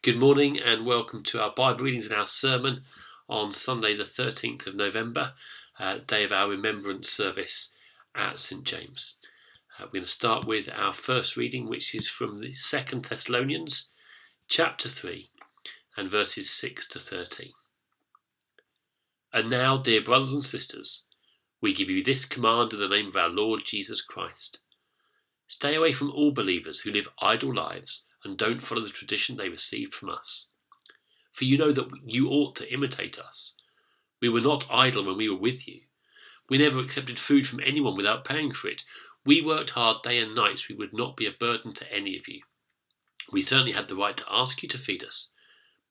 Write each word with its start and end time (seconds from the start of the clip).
Good 0.00 0.16
morning 0.16 0.60
and 0.60 0.86
welcome 0.86 1.24
to 1.24 1.42
our 1.42 1.50
Bible 1.50 1.82
readings 1.82 2.06
and 2.06 2.14
our 2.14 2.28
sermon 2.28 2.84
on 3.28 3.52
Sunday, 3.52 3.96
the 3.96 4.04
13th 4.04 4.68
of 4.68 4.76
November, 4.76 5.34
uh, 5.76 5.98
day 5.98 6.22
of 6.22 6.30
our 6.30 6.48
remembrance 6.48 7.10
service 7.10 7.74
at 8.14 8.38
St 8.38 8.62
James. 8.62 9.18
Uh, 9.76 9.86
we're 9.86 9.94
going 9.94 10.04
to 10.04 10.08
start 10.08 10.46
with 10.46 10.68
our 10.68 10.94
first 10.94 11.36
reading, 11.36 11.68
which 11.68 11.96
is 11.96 12.06
from 12.08 12.38
the 12.38 12.52
Second 12.52 13.06
Thessalonians, 13.06 13.90
chapter 14.46 14.88
3, 14.88 15.32
and 15.96 16.08
verses 16.08 16.48
6 16.48 16.86
to 16.90 17.00
13. 17.00 17.52
And 19.32 19.50
now, 19.50 19.78
dear 19.78 20.00
brothers 20.00 20.32
and 20.32 20.44
sisters, 20.44 21.08
we 21.60 21.74
give 21.74 21.90
you 21.90 22.04
this 22.04 22.24
command 22.24 22.72
in 22.72 22.78
the 22.78 22.88
name 22.88 23.08
of 23.08 23.16
our 23.16 23.30
Lord 23.30 23.64
Jesus 23.64 24.00
Christ. 24.00 24.60
Stay 25.48 25.74
away 25.74 25.92
from 25.92 26.12
all 26.12 26.30
believers 26.30 26.78
who 26.78 26.92
live 26.92 27.08
idle 27.20 27.52
lives 27.52 28.04
and 28.24 28.36
don't 28.36 28.62
follow 28.62 28.82
the 28.82 28.90
tradition 28.90 29.36
they 29.36 29.48
received 29.48 29.94
from 29.94 30.10
us. 30.10 30.50
For 31.32 31.44
you 31.44 31.56
know 31.56 31.72
that 31.72 31.88
you 32.04 32.28
ought 32.28 32.56
to 32.56 32.72
imitate 32.72 33.18
us. 33.18 33.54
We 34.20 34.28
were 34.28 34.40
not 34.40 34.70
idle 34.70 35.04
when 35.04 35.16
we 35.16 35.28
were 35.28 35.36
with 35.36 35.68
you. 35.68 35.82
We 36.48 36.58
never 36.58 36.80
accepted 36.80 37.20
food 37.20 37.46
from 37.46 37.60
anyone 37.60 37.94
without 37.94 38.24
paying 38.24 38.52
for 38.52 38.68
it. 38.68 38.84
We 39.24 39.40
worked 39.40 39.70
hard 39.70 40.02
day 40.02 40.18
and 40.18 40.34
night 40.34 40.58
so 40.58 40.66
we 40.70 40.76
would 40.76 40.92
not 40.92 41.16
be 41.16 41.26
a 41.26 41.32
burden 41.32 41.74
to 41.74 41.92
any 41.92 42.16
of 42.16 42.26
you. 42.28 42.42
We 43.30 43.42
certainly 43.42 43.72
had 43.72 43.88
the 43.88 43.96
right 43.96 44.16
to 44.16 44.32
ask 44.32 44.62
you 44.62 44.68
to 44.70 44.78
feed 44.78 45.04
us. 45.04 45.28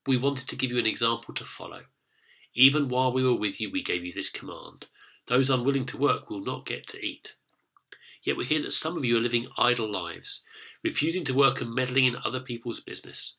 We 0.05 0.17
wanted 0.17 0.47
to 0.49 0.55
give 0.55 0.71
you 0.71 0.79
an 0.79 0.87
example 0.87 1.33
to 1.35 1.45
follow. 1.45 1.85
Even 2.53 2.89
while 2.89 3.13
we 3.13 3.23
were 3.23 3.35
with 3.35 3.61
you, 3.61 3.69
we 3.69 3.83
gave 3.83 4.03
you 4.03 4.11
this 4.11 4.29
command 4.29 4.87
those 5.27 5.49
unwilling 5.49 5.85
to 5.85 5.97
work 5.97 6.29
will 6.29 6.39
not 6.39 6.65
get 6.65 6.87
to 6.87 7.05
eat. 7.05 7.35
Yet 8.23 8.37
we 8.37 8.45
hear 8.45 8.61
that 8.61 8.71
some 8.71 8.97
of 8.97 9.03
you 9.03 9.17
are 9.17 9.21
living 9.21 9.49
idle 9.57 9.89
lives, 9.89 10.45
refusing 10.83 11.25
to 11.25 11.33
work 11.33 11.61
and 11.61 11.73
meddling 11.73 12.05
in 12.05 12.15
other 12.17 12.39
people's 12.39 12.79
business. 12.79 13.37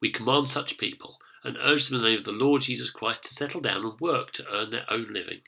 We 0.00 0.10
command 0.10 0.48
such 0.48 0.78
people 0.78 1.18
and 1.44 1.56
urge 1.58 1.88
them 1.88 1.96
in 1.96 2.02
the 2.02 2.08
name 2.10 2.18
of 2.18 2.24
the 2.24 2.32
Lord 2.32 2.62
Jesus 2.62 2.90
Christ 2.90 3.24
to 3.24 3.34
settle 3.34 3.60
down 3.60 3.84
and 3.84 4.00
work 4.00 4.32
to 4.32 4.48
earn 4.52 4.70
their 4.70 4.90
own 4.90 5.12
living. 5.12 5.42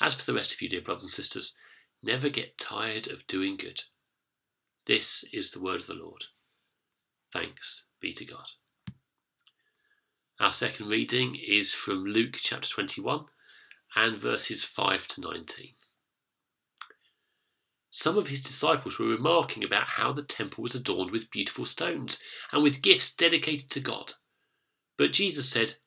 As 0.00 0.14
for 0.14 0.24
the 0.24 0.34
rest 0.34 0.52
of 0.52 0.60
you, 0.60 0.68
dear 0.68 0.80
brothers 0.80 1.04
and 1.04 1.12
sisters, 1.12 1.56
never 2.02 2.28
get 2.28 2.58
tired 2.58 3.08
of 3.08 3.26
doing 3.26 3.56
good. 3.56 3.82
This 4.86 5.24
is 5.32 5.50
the 5.50 5.60
word 5.60 5.80
of 5.80 5.86
the 5.86 5.94
Lord. 5.94 6.24
Thanks 7.32 7.84
be 8.00 8.12
to 8.14 8.24
God. 8.24 8.46
Our 10.38 10.52
second 10.52 10.88
reading 10.88 11.36
is 11.36 11.72
from 11.72 12.04
Luke 12.04 12.38
chapter 12.42 12.68
21 12.68 13.26
and 13.94 14.18
verses 14.18 14.64
5 14.64 15.08
to 15.08 15.20
19. 15.20 15.74
Some 17.96 18.18
of 18.18 18.26
his 18.26 18.42
disciples 18.42 18.98
were 18.98 19.06
remarking 19.06 19.62
about 19.62 19.90
how 19.90 20.10
the 20.10 20.24
temple 20.24 20.62
was 20.62 20.74
adorned 20.74 21.12
with 21.12 21.30
beautiful 21.30 21.64
stones 21.64 22.18
and 22.50 22.60
with 22.60 22.82
gifts 22.82 23.14
dedicated 23.14 23.70
to 23.70 23.78
God. 23.78 24.14
But 24.96 25.12
Jesus 25.12 25.48
said, 25.48 25.78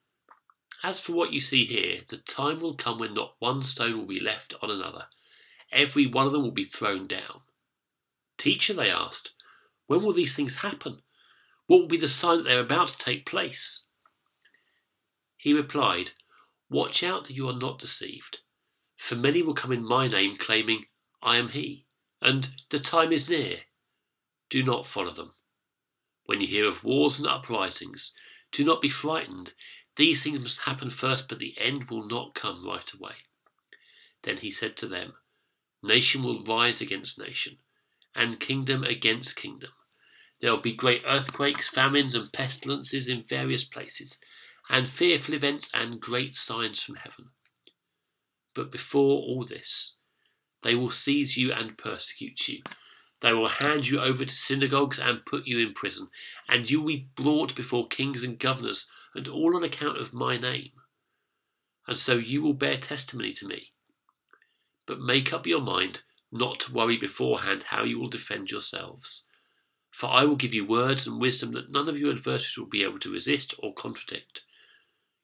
As 0.83 1.02
for 1.02 1.11
what 1.11 1.33
you 1.33 1.41
see 1.41 1.66
here, 1.66 1.99
the 2.08 2.19
time 2.19 2.61
will 2.61 2.77
come 2.77 2.97
when 2.97 3.14
not 3.14 3.36
one 3.39 3.61
stone 3.61 3.97
will 3.97 4.05
be 4.05 4.22
left 4.22 4.53
on 4.61 4.72
another. 4.72 5.09
Every 5.69 6.08
one 6.08 6.25
of 6.25 6.31
them 6.31 6.44
will 6.44 6.52
be 6.52 6.64
thrown 6.64 7.08
down. 7.08 7.41
Teacher, 8.38 8.73
they 8.73 8.89
asked, 8.89 9.33
when 9.88 10.02
will 10.02 10.14
these 10.14 10.33
things 10.33 10.55
happen? 10.55 11.03
What 11.66 11.81
will 11.81 11.88
be 11.88 11.97
the 11.97 12.08
sign 12.08 12.38
that 12.38 12.44
they 12.44 12.55
are 12.55 12.61
about 12.61 12.88
to 12.88 12.97
take 12.97 13.25
place? 13.25 13.86
He 15.36 15.52
replied, 15.52 16.11
Watch 16.69 17.03
out 17.03 17.25
that 17.25 17.33
you 17.33 17.49
are 17.49 17.59
not 17.59 17.80
deceived. 17.80 18.39
For 18.95 19.17
many 19.17 19.42
will 19.42 19.53
come 19.53 19.73
in 19.73 19.83
my 19.83 20.08
name, 20.08 20.38
claiming, 20.38 20.86
I 21.21 21.36
am 21.36 21.49
he 21.49 21.86
and 22.21 22.49
the 22.69 22.79
time 22.79 23.11
is 23.11 23.29
near. 23.29 23.59
Do 24.49 24.63
not 24.63 24.87
follow 24.87 25.11
them. 25.11 25.33
When 26.25 26.41
you 26.41 26.47
hear 26.47 26.65
of 26.65 26.83
wars 26.83 27.19
and 27.19 27.27
uprisings, 27.27 28.13
do 28.51 28.63
not 28.63 28.81
be 28.81 28.89
frightened. 28.89 29.53
These 29.95 30.23
things 30.23 30.39
must 30.39 30.61
happen 30.61 30.89
first, 30.89 31.27
but 31.27 31.39
the 31.39 31.57
end 31.57 31.89
will 31.89 32.07
not 32.07 32.35
come 32.35 32.65
right 32.65 32.91
away. 32.93 33.15
Then 34.23 34.37
he 34.37 34.51
said 34.51 34.77
to 34.77 34.87
them, 34.87 35.15
Nation 35.83 36.23
will 36.23 36.43
rise 36.43 36.81
against 36.81 37.19
nation, 37.19 37.59
and 38.15 38.39
kingdom 38.39 38.83
against 38.83 39.36
kingdom. 39.36 39.71
There 40.39 40.52
will 40.52 40.61
be 40.61 40.73
great 40.73 41.03
earthquakes, 41.05 41.69
famines, 41.69 42.15
and 42.15 42.31
pestilences 42.33 43.08
in 43.08 43.23
various 43.23 43.63
places, 43.63 44.19
and 44.69 44.89
fearful 44.89 45.33
events 45.33 45.69
and 45.73 46.02
great 46.02 46.36
signs 46.36 46.81
from 46.81 46.95
heaven. 46.95 47.30
But 48.53 48.71
before 48.71 49.21
all 49.21 49.45
this, 49.45 49.96
they 50.63 50.75
will 50.75 50.91
seize 50.91 51.37
you 51.37 51.51
and 51.51 51.77
persecute 51.77 52.47
you. 52.47 52.63
They 53.21 53.33
will 53.33 53.47
hand 53.47 53.87
you 53.87 53.99
over 53.99 54.25
to 54.25 54.35
synagogues 54.35 54.99
and 54.99 55.25
put 55.25 55.47
you 55.47 55.59
in 55.59 55.73
prison, 55.73 56.09
and 56.47 56.69
you 56.69 56.81
will 56.81 56.93
be 56.93 57.09
brought 57.15 57.55
before 57.55 57.87
kings 57.87 58.23
and 58.23 58.39
governors, 58.39 58.87
and 59.15 59.27
all 59.27 59.55
on 59.55 59.63
account 59.63 59.97
of 59.97 60.13
my 60.13 60.37
name. 60.37 60.71
And 61.87 61.99
so 61.99 62.15
you 62.15 62.41
will 62.41 62.53
bear 62.53 62.77
testimony 62.77 63.33
to 63.33 63.47
me. 63.47 63.73
But 64.85 64.99
make 64.99 65.33
up 65.33 65.47
your 65.47 65.61
mind 65.61 66.03
not 66.31 66.59
to 66.61 66.73
worry 66.73 66.97
beforehand 66.97 67.63
how 67.63 67.83
you 67.83 67.99
will 67.99 68.09
defend 68.09 68.51
yourselves. 68.51 69.25
For 69.91 70.07
I 70.07 70.25
will 70.25 70.35
give 70.35 70.53
you 70.53 70.65
words 70.65 71.07
and 71.07 71.19
wisdom 71.19 71.53
that 71.53 71.71
none 71.71 71.89
of 71.89 71.97
your 71.97 72.11
adversaries 72.11 72.57
will 72.57 72.67
be 72.67 72.83
able 72.83 72.99
to 72.99 73.11
resist 73.11 73.55
or 73.59 73.73
contradict. 73.73 74.43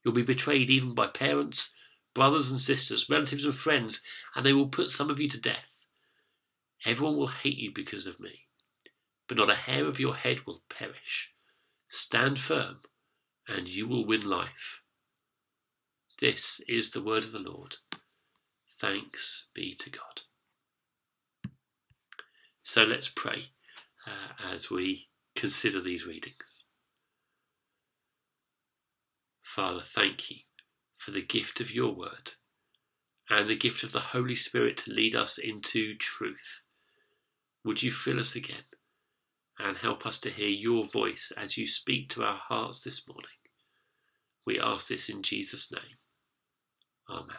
You'll 0.03 0.13
be 0.13 0.23
betrayed 0.23 0.69
even 0.69 0.95
by 0.95 1.07
parents 1.07 1.73
brothers 2.13 2.49
and 2.49 2.61
sisters, 2.61 3.09
relatives 3.09 3.45
and 3.45 3.55
friends, 3.55 4.01
and 4.35 4.45
they 4.45 4.53
will 4.53 4.67
put 4.67 4.91
some 4.91 5.09
of 5.09 5.19
you 5.19 5.29
to 5.29 5.39
death. 5.39 5.85
Everyone 6.85 7.17
will 7.17 7.27
hate 7.27 7.57
you 7.57 7.71
because 7.73 8.07
of 8.07 8.19
me, 8.19 8.47
but 9.27 9.37
not 9.37 9.49
a 9.49 9.55
hair 9.55 9.85
of 9.85 9.99
your 9.99 10.15
head 10.15 10.45
will 10.45 10.63
perish. 10.69 11.33
Stand 11.89 12.39
firm, 12.39 12.81
and 13.47 13.67
you 13.67 13.87
will 13.87 14.05
win 14.05 14.21
life. 14.21 14.81
This 16.19 16.61
is 16.67 16.91
the 16.91 17.01
word 17.01 17.23
of 17.23 17.31
the 17.31 17.39
Lord. 17.39 17.77
Thanks 18.79 19.47
be 19.53 19.73
to 19.75 19.89
God. 19.89 20.21
So 22.63 22.83
let's 22.83 23.09
pray 23.09 23.49
uh, 24.05 24.53
as 24.53 24.69
we 24.69 25.09
consider 25.35 25.81
these 25.81 26.05
readings. 26.05 26.65
Father, 29.43 29.81
thank 29.81 30.31
you 30.31 30.37
for 31.03 31.11
the 31.11 31.21
gift 31.21 31.59
of 31.59 31.71
your 31.71 31.93
word 31.93 32.31
and 33.29 33.49
the 33.49 33.57
gift 33.57 33.83
of 33.83 33.91
the 33.91 33.99
Holy 33.99 34.35
Spirit 34.35 34.77
to 34.77 34.91
lead 34.91 35.15
us 35.15 35.37
into 35.37 35.95
truth. 35.95 36.63
Would 37.63 37.81
you 37.81 37.91
fill 37.91 38.19
us 38.19 38.35
again 38.35 38.63
and 39.59 39.77
help 39.77 40.05
us 40.05 40.17
to 40.19 40.29
hear 40.29 40.49
your 40.49 40.85
voice 40.85 41.31
as 41.37 41.57
you 41.57 41.67
speak 41.67 42.09
to 42.09 42.23
our 42.23 42.37
hearts 42.37 42.83
this 42.83 43.07
morning? 43.07 43.29
We 44.45 44.59
ask 44.59 44.87
this 44.87 45.09
in 45.09 45.23
Jesus' 45.23 45.71
name. 45.71 45.97
Amen. 47.09 47.37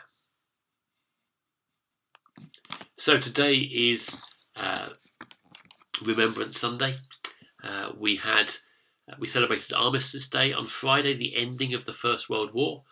So 2.96 3.18
today 3.18 3.56
is 3.56 4.22
uh, 4.56 4.88
Remembrance 6.04 6.58
Sunday. 6.58 6.94
Uh, 7.62 7.92
we 7.98 8.16
had 8.16 8.50
uh, 9.10 9.16
we 9.18 9.26
celebrated 9.26 9.74
Armistice 9.74 10.28
Day 10.28 10.52
on 10.52 10.66
Friday, 10.66 11.14
the 11.14 11.36
ending 11.36 11.74
of 11.74 11.84
the 11.84 11.92
First 11.92 12.30
World 12.30 12.54
War. 12.54 12.84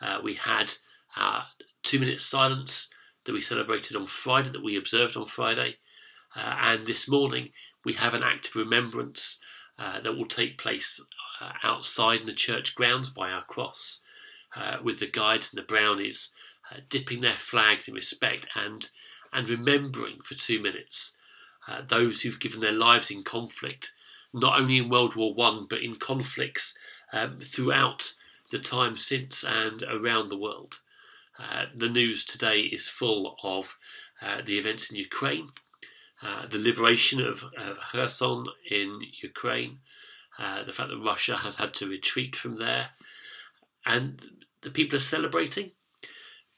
Uh, 0.00 0.20
we 0.22 0.34
had 0.34 0.72
our 1.16 1.46
two 1.82 1.98
minutes 1.98 2.24
silence 2.24 2.92
that 3.24 3.32
we 3.32 3.40
celebrated 3.40 3.96
on 3.96 4.06
Friday, 4.06 4.50
that 4.50 4.62
we 4.62 4.76
observed 4.76 5.16
on 5.16 5.26
Friday. 5.26 5.76
Uh, 6.34 6.56
and 6.60 6.86
this 6.86 7.08
morning 7.08 7.50
we 7.84 7.94
have 7.94 8.14
an 8.14 8.22
act 8.22 8.48
of 8.48 8.56
remembrance 8.56 9.40
uh, 9.78 10.00
that 10.00 10.16
will 10.16 10.26
take 10.26 10.58
place 10.58 11.00
uh, 11.40 11.52
outside 11.62 12.20
in 12.20 12.26
the 12.26 12.32
church 12.32 12.74
grounds 12.74 13.10
by 13.10 13.30
our 13.30 13.44
cross, 13.44 14.02
uh, 14.54 14.76
with 14.82 14.98
the 14.98 15.06
guides 15.06 15.52
and 15.52 15.58
the 15.58 15.66
brownies 15.66 16.34
uh, 16.70 16.80
dipping 16.90 17.20
their 17.20 17.38
flags 17.38 17.88
in 17.88 17.94
respect 17.94 18.48
and 18.54 18.88
and 19.32 19.48
remembering 19.48 20.20
for 20.22 20.34
two 20.34 20.60
minutes 20.60 21.16
those 21.88 22.22
who've 22.22 22.38
given 22.38 22.60
their 22.60 22.72
lives 22.72 23.10
in 23.10 23.24
conflict, 23.24 23.92
not 24.32 24.58
only 24.58 24.78
in 24.78 24.88
World 24.88 25.16
War 25.16 25.34
One 25.34 25.66
but 25.68 25.82
in 25.82 25.96
conflicts 25.96 26.78
um, 27.12 27.40
throughout 27.40 28.14
the 28.50 28.58
time 28.58 28.96
since 28.96 29.44
and 29.44 29.82
around 29.82 30.28
the 30.28 30.38
world. 30.38 30.80
Uh, 31.38 31.66
the 31.74 31.88
news 31.88 32.24
today 32.24 32.60
is 32.60 32.88
full 32.88 33.36
of 33.42 33.76
uh, 34.22 34.40
the 34.42 34.58
events 34.58 34.90
in 34.90 34.96
Ukraine, 34.96 35.50
uh, 36.22 36.46
the 36.46 36.58
liberation 36.58 37.20
of, 37.20 37.44
of, 37.58 37.78
Kherson 37.92 38.46
in 38.70 39.00
Ukraine, 39.22 39.80
uh, 40.38 40.64
the 40.64 40.72
fact 40.72 40.88
that 40.88 40.98
Russia 40.98 41.36
has 41.36 41.56
had 41.56 41.74
to 41.74 41.88
retreat 41.88 42.34
from 42.34 42.56
there, 42.56 42.88
and 43.84 44.46
the 44.62 44.70
people 44.70 44.96
are 44.96 45.00
celebrating, 45.00 45.72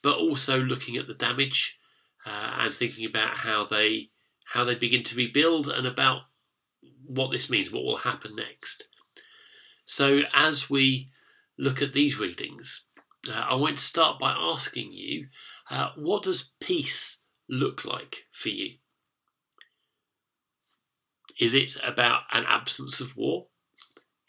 but 0.03 0.17
also 0.17 0.59
looking 0.61 0.97
at 0.97 1.09
the 1.09 1.15
damage 1.15 1.79
uh, 2.25 2.59
and 2.61 2.75
thinking 2.75 3.07
about 3.07 3.37
how 3.37 3.65
they 3.65 4.11
how 4.45 4.65
they 4.65 4.75
begin 4.75 5.03
to 5.03 5.17
rebuild 5.17 5.69
and 5.69 5.87
about 5.87 6.23
what 7.05 7.31
this 7.31 7.51
means, 7.51 7.71
what 7.71 7.85
will 7.85 7.97
happen 7.97 8.35
next. 8.35 8.85
So 9.85 10.21
as 10.33 10.71
we 10.71 11.11
look 11.59 11.83
at 11.83 11.93
these 11.93 12.19
readings, 12.19 12.87
uh, 13.29 13.33
I 13.33 13.55
want 13.57 13.77
to 13.77 13.83
start 13.83 14.19
by 14.19 14.33
asking 14.33 14.93
you 14.93 15.27
uh, 15.71 15.91
what 15.97 16.23
does 16.23 16.53
peace 16.61 17.25
look 17.49 17.85
like 17.85 18.17
for 18.33 18.49
you? 18.49 18.77
Is 21.39 21.55
it 21.55 21.77
about 21.85 22.23
an 22.33 22.45
absence 22.47 23.01
of 23.01 23.17
war? 23.17 23.47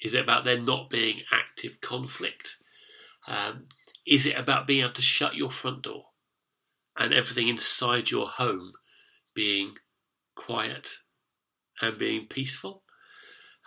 Is 0.02 0.14
it 0.14 0.24
about 0.24 0.46
there 0.46 0.60
not 0.60 0.90
being 0.90 1.20
active 1.32 1.82
conflict? 1.82 2.58
Um, 3.28 3.68
is 4.06 4.26
it 4.26 4.38
about 4.38 4.68
being 4.68 4.82
able 4.82 4.94
to 4.94 5.02
shut 5.02 5.36
your 5.36 5.50
front 5.50 5.84
door 5.84 6.06
and 6.98 7.14
everything 7.14 7.48
inside 7.48 8.10
your 8.10 8.28
home 8.28 8.74
being 9.34 9.76
quiet 10.36 10.90
and 11.82 11.98
being 11.98 12.28
peaceful? 12.28 12.84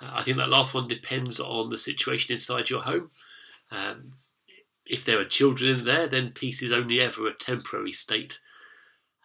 Uh, 0.00 0.11
I 0.15 0.25
think 0.25 0.37
that 0.38 0.49
last 0.49 0.75
one 0.75 0.88
depends 0.88 1.38
on 1.38 1.69
the 1.69 1.79
situation 1.79 2.32
inside 2.32 2.70
your 2.70 2.82
home. 2.82 3.11
Um, 3.72 4.12
if 4.84 5.04
there 5.04 5.19
are 5.19 5.24
children 5.24 5.78
in 5.78 5.84
there, 5.84 6.06
then 6.06 6.32
peace 6.32 6.62
is 6.62 6.72
only 6.72 7.00
ever 7.00 7.26
a 7.26 7.32
temporary 7.32 7.92
state. 7.92 8.38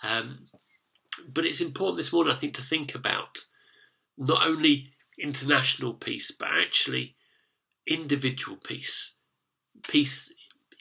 Um, 0.01 0.47
but 1.27 1.45
it's 1.45 1.61
important 1.61 1.97
this 1.97 2.13
morning, 2.13 2.33
I 2.33 2.39
think, 2.39 2.53
to 2.55 2.63
think 2.63 2.95
about 2.95 3.39
not 4.17 4.47
only 4.47 4.93
international 5.19 5.93
peace, 5.93 6.31
but 6.31 6.49
actually 6.49 7.15
individual 7.85 8.57
peace. 8.57 9.15
Peace 9.87 10.33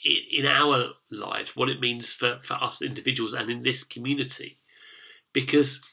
in 0.05 0.47
our 0.47 0.93
lives, 1.11 1.57
what 1.57 1.69
it 1.69 1.81
means 1.81 2.13
for, 2.13 2.39
for 2.43 2.55
us 2.55 2.83
individuals 2.83 3.33
and 3.33 3.51
in 3.51 3.63
this 3.63 3.83
community. 3.83 4.59
Because 5.33 5.85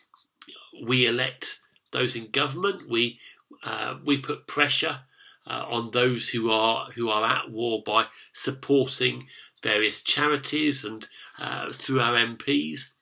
we 0.85 1.05
elect 1.07 1.59
those 1.91 2.15
in 2.15 2.31
government, 2.31 2.89
we 2.89 3.19
uh, 3.63 3.97
we 4.05 4.17
put 4.17 4.47
pressure 4.47 5.01
uh, 5.45 5.65
on 5.67 5.91
those 5.91 6.29
who 6.29 6.49
are 6.49 6.89
who 6.91 7.09
are 7.09 7.25
at 7.25 7.51
war 7.51 7.83
by 7.85 8.07
supporting 8.31 9.27
various 9.61 10.01
charities 10.01 10.83
and 10.83 11.07
uh, 11.39 11.71
through 11.71 11.99
our 11.99 12.15
MPs. 12.15 12.95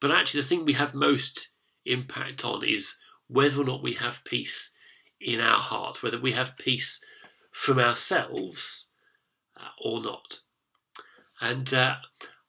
But 0.00 0.10
actually, 0.10 0.42
the 0.42 0.48
thing 0.48 0.64
we 0.64 0.72
have 0.74 0.94
most 0.94 1.48
impact 1.84 2.44
on 2.44 2.64
is 2.64 2.98
whether 3.28 3.60
or 3.60 3.64
not 3.64 3.82
we 3.82 3.94
have 3.94 4.24
peace 4.24 4.74
in 5.20 5.40
our 5.40 5.60
hearts, 5.60 6.02
whether 6.02 6.20
we 6.20 6.32
have 6.32 6.58
peace 6.58 7.04
from 7.50 7.78
ourselves 7.78 8.92
uh, 9.56 9.68
or 9.78 10.02
not. 10.02 10.40
And 11.40 11.72
uh, 11.72 11.96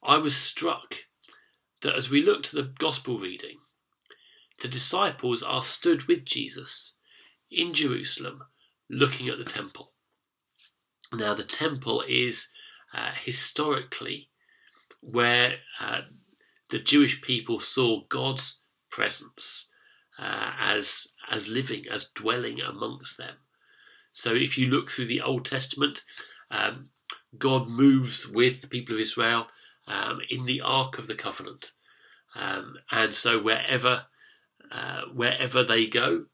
I 0.02 0.18
was 0.18 0.36
struck 0.36 0.96
that 1.82 1.94
as 1.94 2.10
we 2.10 2.22
look 2.22 2.42
to 2.44 2.56
the 2.56 2.72
gospel 2.78 3.18
reading, 3.18 3.58
the 4.60 4.68
disciples 4.68 5.42
are 5.42 5.62
stood 5.62 6.04
with 6.04 6.24
Jesus 6.24 6.96
in 7.50 7.74
Jerusalem 7.74 8.44
looking 8.88 9.28
at 9.28 9.38
the 9.38 9.44
temple. 9.44 9.92
Now, 11.12 11.34
the 11.34 11.44
temple 11.44 12.02
is 12.08 12.48
uh, 12.92 13.12
historically 13.12 14.30
where 15.00 15.58
uh, 15.80 16.02
the 16.70 16.78
Jewish 16.78 17.20
people 17.22 17.60
saw 17.60 18.04
God's 18.08 18.62
presence 18.90 19.68
uh, 20.18 20.52
as 20.58 21.08
as 21.30 21.48
living, 21.48 21.84
as 21.90 22.10
dwelling 22.14 22.60
amongst 22.60 23.16
them. 23.18 23.36
So, 24.12 24.34
if 24.34 24.58
you 24.58 24.66
look 24.66 24.90
through 24.90 25.06
the 25.06 25.20
Old 25.20 25.44
Testament, 25.44 26.02
um, 26.50 26.90
God 27.36 27.68
moves 27.68 28.28
with 28.28 28.60
the 28.60 28.68
people 28.68 28.94
of 28.94 29.00
Israel 29.00 29.48
um, 29.86 30.20
in 30.30 30.44
the 30.44 30.60
Ark 30.60 30.98
of 30.98 31.06
the 31.06 31.14
Covenant, 31.14 31.72
um, 32.34 32.76
and 32.90 33.14
so 33.14 33.42
wherever 33.42 34.06
uh, 34.70 35.02
wherever 35.12 35.62
they 35.64 35.86
go, 35.86 36.26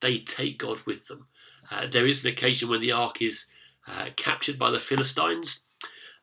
they 0.00 0.18
take 0.18 0.58
God 0.58 0.78
with 0.86 1.06
them. 1.08 1.28
Uh, 1.70 1.86
there 1.86 2.06
is 2.06 2.24
an 2.24 2.30
occasion 2.30 2.68
when 2.68 2.80
the 2.80 2.92
ark 2.92 3.20
is 3.22 3.50
uh, 3.86 4.06
captured 4.16 4.58
by 4.58 4.70
the 4.70 4.80
Philistines, 4.80 5.64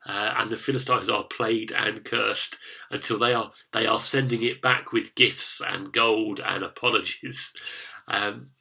uh, 0.05 0.35
and 0.37 0.51
the 0.51 0.57
Philistines 0.57 1.09
are 1.09 1.23
plagued 1.23 1.71
and 1.71 2.05
cursed 2.05 2.57
until 2.91 3.17
they 3.17 3.33
are 3.33 3.51
they 3.71 3.85
are 3.85 3.99
sending 3.99 4.43
it 4.43 4.61
back 4.61 4.91
with 4.91 5.15
gifts 5.15 5.61
and 5.61 5.91
gold 5.91 6.39
and 6.39 6.63
apologies. 6.63 7.55
Um, 8.07 8.51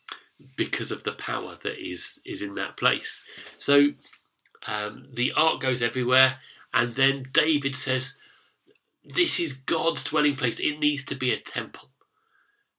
because 0.57 0.91
of 0.91 1.05
the 1.05 1.13
power 1.13 1.59
that 1.63 1.79
is 1.79 2.21
is 2.25 2.43
in 2.43 2.55
that 2.55 2.77
place. 2.77 3.25
So 3.59 3.89
um, 4.67 5.09
the 5.13 5.33
ark 5.33 5.61
goes 5.61 5.83
everywhere, 5.83 6.39
and 6.73 6.95
then 6.95 7.25
David 7.31 7.75
says, 7.75 8.19
"This 9.05 9.39
is 9.39 9.53
God's 9.53 10.05
dwelling 10.05 10.37
place. 10.37 10.61
It 10.61 10.79
needs 10.79 11.05
to 11.07 11.15
be 11.15 11.33
a 11.33 11.39
temple." 11.39 11.91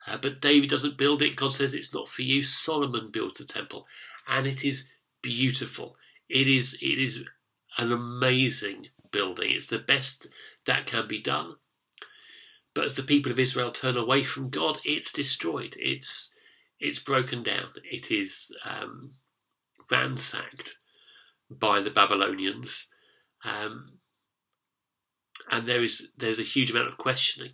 Uh, 0.07 0.18
but 0.18 0.40
David 0.40 0.69
doesn't 0.69 0.98
build 0.98 1.22
it. 1.22 1.36
God 1.36 1.54
says 1.54 1.74
it's 1.74 1.94
not 1.94 2.07
for 2.07 2.22
you. 2.22 2.44
Solomon 2.44 3.10
builds 3.12 3.40
the 3.40 3.46
temple, 3.46 3.88
and 4.28 4.46
it 4.46 4.63
is 4.63 4.92
beautiful. 5.22 5.98
It 6.30 6.48
is 6.48 6.78
it 6.81 7.00
is 7.00 7.24
an 7.78 7.92
amazing 7.92 8.90
building. 9.12 9.52
It's 9.52 9.68
the 9.68 9.80
best 9.80 10.28
that 10.66 10.86
can 10.86 11.07
be 11.07 11.22
done. 11.22 11.56
But 12.75 12.86
as 12.86 12.96
the 12.96 13.04
people 13.04 13.31
of 13.31 13.40
Israel 13.40 13.72
turn 13.72 13.98
away 13.98 14.24
from 14.24 14.50
God, 14.50 14.80
it's 14.84 15.12
destroyed. 15.12 15.75
It's 15.80 16.36
it's 16.80 17.00
broken 17.00 17.42
down. 17.42 17.69
It 17.84 18.12
is 18.12 18.56
um, 18.63 19.12
ransacked 19.90 20.78
by 21.50 21.81
the 21.81 21.90
Babylonians, 21.90 22.90
um, 23.44 23.98
and 25.50 25.68
there 25.68 25.84
is 25.84 26.13
there's 26.18 26.40
a 26.40 26.44
huge 26.44 26.69
amount 26.69 26.90
of 26.90 26.98
questioning 26.98 27.54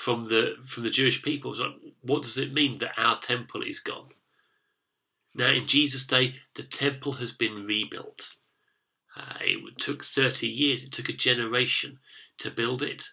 from 0.00 0.24
the 0.24 0.56
from 0.66 0.82
the 0.82 0.90
Jewish 0.90 1.22
people. 1.22 1.54
So 1.54 1.74
what 2.00 2.22
does 2.22 2.38
it 2.38 2.54
mean 2.54 2.78
that 2.78 2.98
our 2.98 3.18
temple 3.18 3.62
is 3.62 3.80
gone? 3.80 4.08
Now, 5.34 5.50
in 5.50 5.66
Jesus' 5.66 6.06
day, 6.06 6.36
the 6.54 6.62
temple 6.62 7.12
has 7.12 7.32
been 7.32 7.66
rebuilt. 7.66 8.30
Uh, 9.14 9.36
it 9.40 9.78
took 9.78 10.02
30 10.02 10.46
years, 10.48 10.84
it 10.84 10.92
took 10.92 11.10
a 11.10 11.12
generation 11.12 11.98
to 12.38 12.50
build 12.50 12.82
it. 12.82 13.10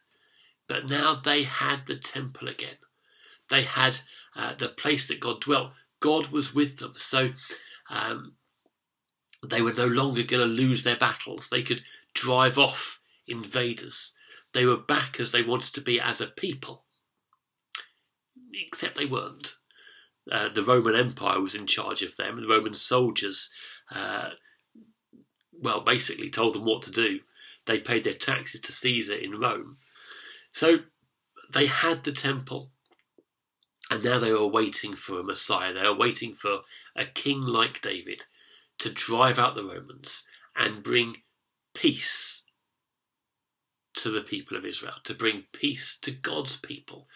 But 0.68 0.90
now 0.90 1.22
they 1.24 1.44
had 1.44 1.86
the 1.88 1.98
temple 1.98 2.48
again. 2.48 2.78
They 3.50 3.64
had 3.64 4.00
uh, 4.36 4.56
the 4.56 4.70
place 4.70 5.08
that 5.10 5.20
God 5.20 5.42
dwelt. 5.42 5.74
God 6.00 6.28
was 6.28 6.54
with 6.54 6.78
them. 6.78 6.94
So 6.96 7.34
um, 7.90 8.36
they 9.46 9.62
were 9.62 9.74
no 9.74 9.88
longer 9.88 10.24
going 10.24 10.48
to 10.48 10.64
lose 10.64 10.84
their 10.84 10.98
battles. 10.98 11.50
They 11.50 11.64
could 11.64 11.84
drive 12.14 12.58
off 12.58 13.00
invaders. 13.28 14.17
They 14.54 14.66
were 14.66 14.78
back 14.78 15.20
as 15.20 15.32
they 15.32 15.44
wanted 15.44 15.74
to 15.76 15.82
be 15.82 16.00
as 16.00 16.22
a 16.22 16.28
people, 16.28 16.86
except 18.54 18.98
they 18.98 19.06
weren't. 19.06 19.56
Uh, 20.32 20.50
the 20.50 20.64
Roman 20.64 20.96
Empire 20.96 21.40
was 21.40 21.56
in 21.56 21.68
charge 21.68 22.02
of 22.02 22.16
them. 22.18 22.42
The 22.42 22.48
Roman 22.48 22.74
soldiers, 22.74 23.52
uh, 23.92 24.32
well, 25.54 25.82
basically 25.82 26.30
told 26.30 26.56
them 26.56 26.66
what 26.66 26.82
to 26.84 26.92
do. 26.92 27.22
They 27.66 27.80
paid 27.80 28.04
their 28.04 28.14
taxes 28.14 28.62
to 28.62 28.72
Caesar 28.72 29.16
in 29.16 29.40
Rome. 29.40 29.78
So 30.54 30.80
they 31.54 31.68
had 31.68 32.04
the 32.04 32.12
temple, 32.12 32.72
and 33.90 34.04
now 34.04 34.20
they 34.20 34.32
were 34.32 34.48
waiting 34.48 34.96
for 34.96 35.20
a 35.20 35.24
Messiah. 35.24 35.74
They 35.74 35.84
were 35.84 35.94
waiting 35.94 36.36
for 36.36 36.62
a 36.96 37.06
king 37.06 37.42
like 37.42 37.82
David 37.82 38.24
to 38.80 38.92
drive 38.92 39.40
out 39.40 39.56
the 39.56 39.64
Romans 39.64 40.28
and 40.56 40.84
bring 40.84 41.24
peace 41.74 42.47
to 43.98 44.10
the 44.10 44.22
people 44.22 44.58
of 44.58 44.66
Israel, 44.66 44.96
to 45.04 45.14
bring 45.14 45.44
peace 45.52 45.98
to 46.02 46.12
God's 46.12 46.58
people, 46.58 47.08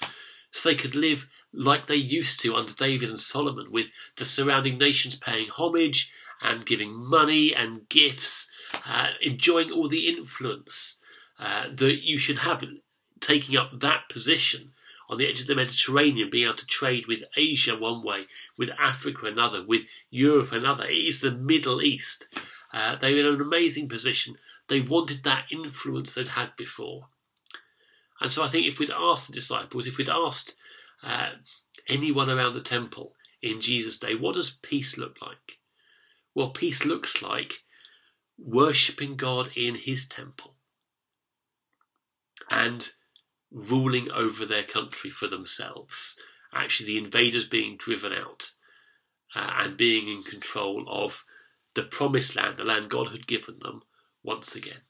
so 0.52 0.70
they 0.70 0.76
could 0.76 0.96
live 0.96 1.28
like 1.54 1.88
they 1.88 1.96
used 1.96 2.40
to 2.42 2.56
under 2.56 2.74
David 2.74 3.10
and 3.10 3.20
Solomon, 3.20 3.72
with 3.72 3.92
the 4.18 4.26
surrounding 4.26 4.78
nations 4.78 5.16
paying 5.16 5.48
homage 5.50 6.12
and 6.42 6.66
giving 6.66 6.94
money 6.94 7.56
and 7.56 7.88
gifts, 7.88 8.52
uh, 8.86 9.10
enjoying 9.22 9.72
all 9.72 9.88
the 9.88 10.10
influence 10.10 11.00
uh, 11.40 11.68
that 11.74 12.04
you 12.04 12.18
should 12.18 12.40
have 12.40 12.64
taking 13.20 13.56
up 13.56 13.80
that 13.80 14.10
position 14.10 14.74
on 15.10 15.18
the 15.18 15.28
edge 15.28 15.42
of 15.42 15.48
the 15.48 15.56
Mediterranean, 15.56 16.30
being 16.30 16.46
able 16.46 16.56
to 16.56 16.66
trade 16.66 17.06
with 17.06 17.24
Asia 17.36 17.78
one 17.78 18.02
way, 18.04 18.26
with 18.58 18.70
Africa 18.80 19.26
another, 19.26 19.64
with 19.66 19.84
Europe 20.10 20.52
another. 20.52 20.86
It 20.86 21.06
is 21.08 21.20
the 21.20 21.32
Middle 21.32 21.82
East. 21.82 22.28
Uh, 22.74 22.96
they 22.96 23.14
were 23.14 23.20
in 23.20 23.26
an 23.26 23.42
amazing 23.42 23.90
position. 23.90 24.38
They 24.72 24.80
wanted 24.80 25.26
that 25.26 25.48
influence 25.52 26.14
they'd 26.14 26.30
had 26.30 26.56
before. 26.56 27.10
And 28.22 28.32
so 28.32 28.42
I 28.42 28.48
think 28.48 28.66
if 28.66 28.80
we'd 28.80 28.90
asked 28.90 29.28
the 29.28 29.34
disciples, 29.34 29.86
if 29.86 29.98
we'd 29.98 30.08
asked 30.08 30.56
uh, 31.04 31.32
anyone 31.90 32.30
around 32.30 32.54
the 32.54 32.62
temple 32.62 33.14
in 33.42 33.60
Jesus' 33.60 33.98
day, 33.98 34.16
what 34.16 34.36
does 34.36 34.50
peace 34.50 34.98
look 34.98 35.22
like? 35.22 35.60
Well, 36.34 36.52
peace 36.52 36.86
looks 36.86 37.22
like 37.22 37.64
worshipping 38.38 39.18
God 39.18 39.52
in 39.58 39.76
his 39.76 40.08
temple 40.08 40.56
and 42.50 42.94
ruling 43.52 44.10
over 44.10 44.46
their 44.46 44.64
country 44.64 45.10
for 45.10 45.28
themselves. 45.28 46.18
Actually, 46.54 46.94
the 46.94 47.04
invaders 47.04 47.46
being 47.46 47.76
driven 47.76 48.14
out 48.14 48.52
uh, 49.36 49.52
and 49.58 49.76
being 49.76 50.08
in 50.08 50.24
control 50.24 50.86
of 50.88 51.26
the 51.74 51.84
promised 51.84 52.38
land, 52.38 52.56
the 52.56 52.64
land 52.64 52.90
God 52.90 53.10
had 53.10 53.28
given 53.28 53.60
them 53.60 53.84
once 54.24 54.56
again. 54.56 54.82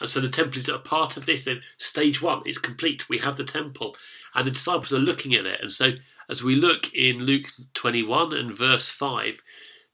And 0.00 0.08
so 0.08 0.20
the 0.20 0.28
temple 0.28 0.58
is 0.58 0.68
a 0.68 0.78
part 0.78 1.16
of 1.16 1.26
this. 1.26 1.44
Then 1.44 1.62
stage 1.78 2.22
one 2.22 2.42
is 2.46 2.58
complete. 2.58 3.08
We 3.08 3.18
have 3.18 3.36
the 3.36 3.44
temple, 3.44 3.96
and 4.34 4.46
the 4.46 4.52
disciples 4.52 4.92
are 4.92 4.98
looking 4.98 5.34
at 5.34 5.44
it. 5.44 5.60
And 5.60 5.72
so, 5.72 5.94
as 6.28 6.42
we 6.42 6.54
look 6.54 6.94
in 6.94 7.24
Luke 7.24 7.46
21 7.74 8.32
and 8.32 8.52
verse 8.52 8.88
5, 8.90 9.42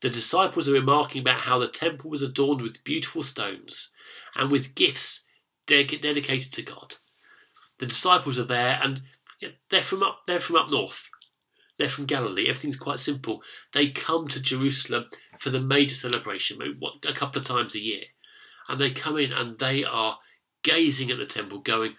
the 0.02 0.10
disciples 0.10 0.68
are 0.68 0.72
remarking 0.72 1.22
about 1.22 1.40
how 1.40 1.58
the 1.58 1.68
temple 1.68 2.10
was 2.10 2.20
adorned 2.20 2.60
with 2.60 2.84
beautiful 2.84 3.22
stones 3.22 3.88
and 4.34 4.50
with 4.52 4.74
gifts 4.74 5.26
dedicated 5.66 6.52
to 6.52 6.62
God. 6.62 6.96
The 7.78 7.86
disciples 7.86 8.38
are 8.38 8.44
there, 8.44 8.78
and 8.82 9.00
they're 9.70 9.82
from 9.82 10.02
up 10.02 10.26
they're 10.26 10.38
from 10.38 10.56
up 10.56 10.70
north. 10.70 11.08
They're 11.78 11.88
from 11.88 12.06
Galilee. 12.06 12.48
Everything's 12.48 12.76
quite 12.76 13.00
simple. 13.00 13.42
They 13.72 13.90
come 13.90 14.28
to 14.28 14.40
Jerusalem 14.40 15.08
for 15.38 15.50
the 15.50 15.60
major 15.60 15.94
celebration, 15.94 16.60
a 17.04 17.12
couple 17.14 17.40
of 17.40 17.46
times 17.46 17.74
a 17.74 17.80
year. 17.80 18.04
And 18.68 18.80
they 18.80 18.92
come 18.92 19.18
in 19.18 19.32
and 19.32 19.58
they 19.58 19.84
are 19.84 20.18
gazing 20.62 21.10
at 21.10 21.18
the 21.18 21.26
temple, 21.26 21.60
going, 21.60 21.96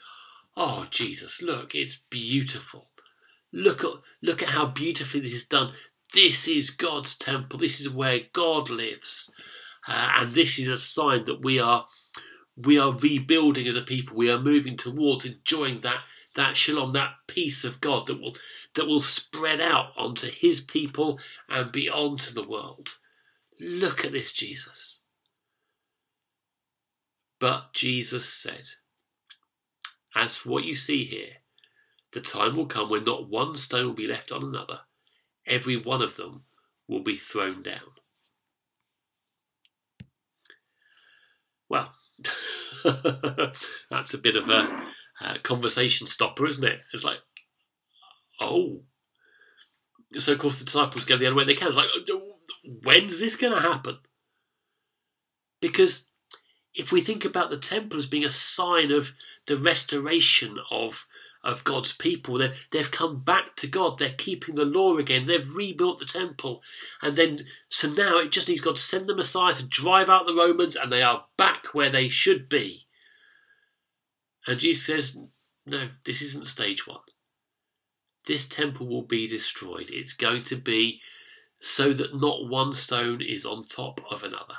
Oh, 0.58 0.88
Jesus, 0.90 1.42
look, 1.42 1.76
it's 1.76 2.02
beautiful. 2.10 2.90
Look 3.52 3.84
at, 3.84 3.92
look 4.22 4.42
at 4.42 4.50
how 4.50 4.68
beautifully 4.68 5.22
this 5.22 5.34
is 5.34 5.48
done. 5.48 5.74
This 6.14 6.48
is 6.48 6.70
God's 6.70 7.18
temple. 7.18 7.60
This 7.60 7.82
is 7.82 7.90
where 7.90 8.22
God 8.34 8.70
lives. 8.70 9.34
Uh, 9.88 10.10
and 10.16 10.34
this 10.34 10.58
is 10.58 10.68
a 10.68 10.78
sign 10.78 11.26
that 11.26 11.42
we 11.42 11.60
are 11.60 11.86
we 12.58 12.78
are 12.78 12.98
rebuilding 12.98 13.68
as 13.68 13.76
a 13.76 13.82
people. 13.82 14.16
We 14.16 14.32
are 14.32 14.40
moving 14.40 14.78
towards 14.78 15.26
enjoying 15.26 15.82
that 15.82 16.04
that 16.36 16.56
shalom, 16.56 16.94
that 16.94 17.16
peace 17.28 17.64
of 17.64 17.82
God 17.82 18.08
that 18.08 18.20
will 18.20 18.36
that 18.76 18.88
will 18.88 19.00
spread 19.00 19.60
out 19.62 19.92
onto 19.98 20.30
His 20.30 20.62
people 20.62 21.20
and 21.50 21.72
beyond 21.72 22.20
to 22.22 22.34
the 22.34 22.48
world. 22.48 22.98
Look 23.60 24.06
at 24.06 24.12
this, 24.12 24.32
Jesus. 24.32 25.02
But 27.40 27.74
Jesus 27.74 28.28
said, 28.28 28.66
As 30.16 30.38
for 30.38 30.50
what 30.50 30.64
you 30.64 30.76
see 30.76 31.04
here, 31.04 31.42
the 32.12 32.22
time 32.22 32.56
will 32.56 32.68
come 32.68 32.90
when 32.90 33.04
not 33.04 33.30
one 33.30 33.56
stone 33.58 33.88
will 33.88 33.94
be 33.94 34.08
left 34.08 34.32
on 34.32 34.44
another, 34.44 34.80
every 35.46 35.76
one 35.76 36.02
of 36.02 36.16
them 36.16 36.46
will 36.88 37.04
be 37.04 37.18
thrown 37.18 37.62
down. 37.62 37.92
Well, 41.68 41.94
that's 43.90 44.14
a 44.14 44.20
bit 44.20 44.36
of 44.36 44.50
a, 44.50 44.86
a, 45.22 45.40
conversation 45.40 46.08
stopper, 46.08 46.46
isn't 46.46 46.64
it? 46.64 46.80
It's 46.94 47.04
like, 47.04 47.20
oh. 48.40 48.84
So, 50.18 50.34
of 50.34 50.40
course, 50.40 50.60
the 50.60 50.66
disciples 50.66 51.04
go 51.04 51.18
the 51.18 51.26
other 51.26 51.36
way 51.36 51.44
they 51.44 51.56
can. 51.56 51.68
It's 51.68 51.76
like, 51.76 51.90
when's 52.84 53.20
this 53.20 53.36
going 53.36 53.54
to 53.54 53.60
happen? 53.60 53.98
Because 55.60 56.08
if 56.76 56.92
we 56.92 57.02
think 57.02 57.26
about 57.26 57.50
the 57.50 57.58
temple 57.58 58.00
as 58.00 58.06
being 58.06 58.26
a 58.26 58.32
sign 58.32 58.92
of 58.92 59.12
the 59.48 59.58
restoration 59.58 60.58
of 60.70 61.08
of 61.46 61.64
God's 61.64 61.94
people. 61.94 62.40
they 62.40 62.54
they've 62.72 62.90
come 62.90 63.22
back 63.24 63.56
to 63.58 63.68
God. 63.68 64.00
They're 64.00 64.16
keeping 64.18 64.56
the 64.56 64.66
law 64.66 64.98
again. 64.98 65.26
They've 65.26 65.56
rebuilt 65.56 66.00
the 66.00 66.06
temple. 66.06 66.62
And 67.02 67.16
then, 67.16 67.40
so 67.70 67.88
now 67.88 68.18
it 68.18 68.32
just 68.32 68.50
needs 68.50 68.62
God 68.62 68.78
to 68.78 68.82
send 68.82 69.08
the 69.08 69.16
Messiah 69.16 69.54
to 69.54 69.68
drive 69.68 70.10
out 70.10 70.26
the 70.26 70.36
Romans, 70.36 70.76
and 70.76 70.92
they 70.92 71.04
are 71.04 71.26
back 71.38 71.68
where 71.74 71.92
they 71.92 72.08
should 72.08 72.50
be. 72.50 72.88
And 74.48 74.60
Jesus 74.60 74.86
says, 74.86 75.18
No, 75.66 75.90
this 76.04 76.22
isn't 76.22 76.48
stage 76.48 76.88
one. 76.88 77.00
This 78.26 78.48
temple 78.48 78.88
will 78.88 79.04
be 79.04 79.28
destroyed. 79.28 79.92
It's 79.92 80.14
going 80.14 80.44
to 80.44 80.56
be 80.56 81.00
so 81.60 81.94
that 81.94 82.16
not 82.16 82.50
one 82.50 82.74
stone 82.74 83.22
is 83.22 83.46
on 83.46 83.66
top 83.66 84.02
of 84.10 84.24
another. 84.24 84.56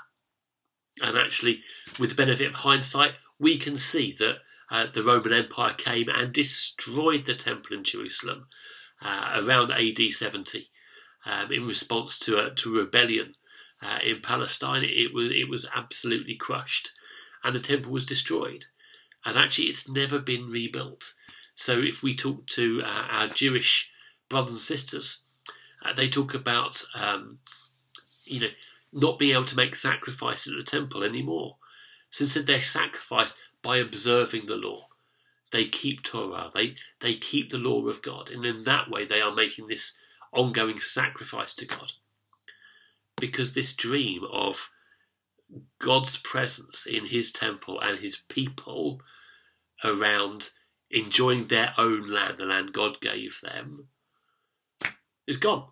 And 1.00 1.18
actually, 1.18 1.62
with 1.98 2.10
the 2.10 2.16
benefit 2.16 2.48
of 2.48 2.54
hindsight, 2.54 3.14
we 3.38 3.58
can 3.58 3.76
see 3.76 4.12
that 4.18 4.38
uh, 4.70 4.86
the 4.92 5.02
Roman 5.02 5.32
Empire 5.32 5.74
came 5.74 6.08
and 6.08 6.32
destroyed 6.32 7.26
the 7.26 7.34
temple 7.34 7.76
in 7.76 7.84
Jerusalem 7.84 8.46
uh, 9.02 9.42
around 9.42 9.70
AD 9.72 9.98
70 10.10 10.68
um, 11.26 11.52
in 11.52 11.66
response 11.66 12.18
to 12.20 12.38
a, 12.38 12.54
to 12.54 12.78
rebellion 12.78 13.34
uh, 13.82 13.98
in 14.02 14.20
Palestine. 14.20 14.84
It 14.84 15.12
was 15.12 15.30
it 15.30 15.48
was 15.48 15.68
absolutely 15.74 16.36
crushed, 16.36 16.92
and 17.44 17.54
the 17.54 17.60
temple 17.60 17.92
was 17.92 18.06
destroyed. 18.06 18.64
And 19.24 19.36
actually, 19.36 19.66
it's 19.66 19.88
never 19.88 20.18
been 20.18 20.50
rebuilt. 20.50 21.12
So 21.56 21.78
if 21.78 22.02
we 22.02 22.14
talk 22.14 22.46
to 22.48 22.82
uh, 22.82 22.86
our 23.10 23.28
Jewish 23.28 23.90
brothers 24.28 24.52
and 24.52 24.60
sisters, 24.60 25.26
uh, 25.84 25.92
they 25.92 26.08
talk 26.08 26.34
about 26.34 26.82
um, 26.94 27.38
you 28.24 28.40
know 28.40 28.50
not 28.96 29.18
being 29.18 29.34
able 29.34 29.44
to 29.44 29.56
make 29.56 29.74
sacrifices 29.74 30.52
at 30.52 30.58
the 30.58 30.70
temple 30.70 31.04
anymore 31.04 31.58
since 32.10 32.32
they 32.32 32.60
sacrifice 32.60 33.36
by 33.62 33.76
observing 33.76 34.46
the 34.46 34.56
law. 34.56 34.88
They 35.52 35.66
keep 35.66 36.02
Torah, 36.02 36.50
they, 36.54 36.76
they 37.00 37.14
keep 37.14 37.50
the 37.50 37.58
law 37.58 37.86
of 37.88 38.00
God, 38.00 38.30
and 38.30 38.44
in 38.44 38.64
that 38.64 38.90
way 38.90 39.04
they 39.04 39.20
are 39.20 39.34
making 39.34 39.66
this 39.66 39.96
ongoing 40.32 40.80
sacrifice 40.80 41.54
to 41.56 41.66
God. 41.66 41.92
Because 43.20 43.52
this 43.52 43.76
dream 43.76 44.24
of 44.32 44.70
God's 45.78 46.16
presence 46.16 46.86
in 46.86 47.04
his 47.04 47.30
temple 47.30 47.78
and 47.80 47.98
his 47.98 48.16
people 48.16 49.02
around 49.84 50.50
enjoying 50.90 51.48
their 51.48 51.74
own 51.76 52.02
land, 52.04 52.38
the 52.38 52.46
land 52.46 52.72
God 52.72 53.00
gave 53.00 53.38
them, 53.42 53.88
is 55.26 55.36
gone. 55.36 55.68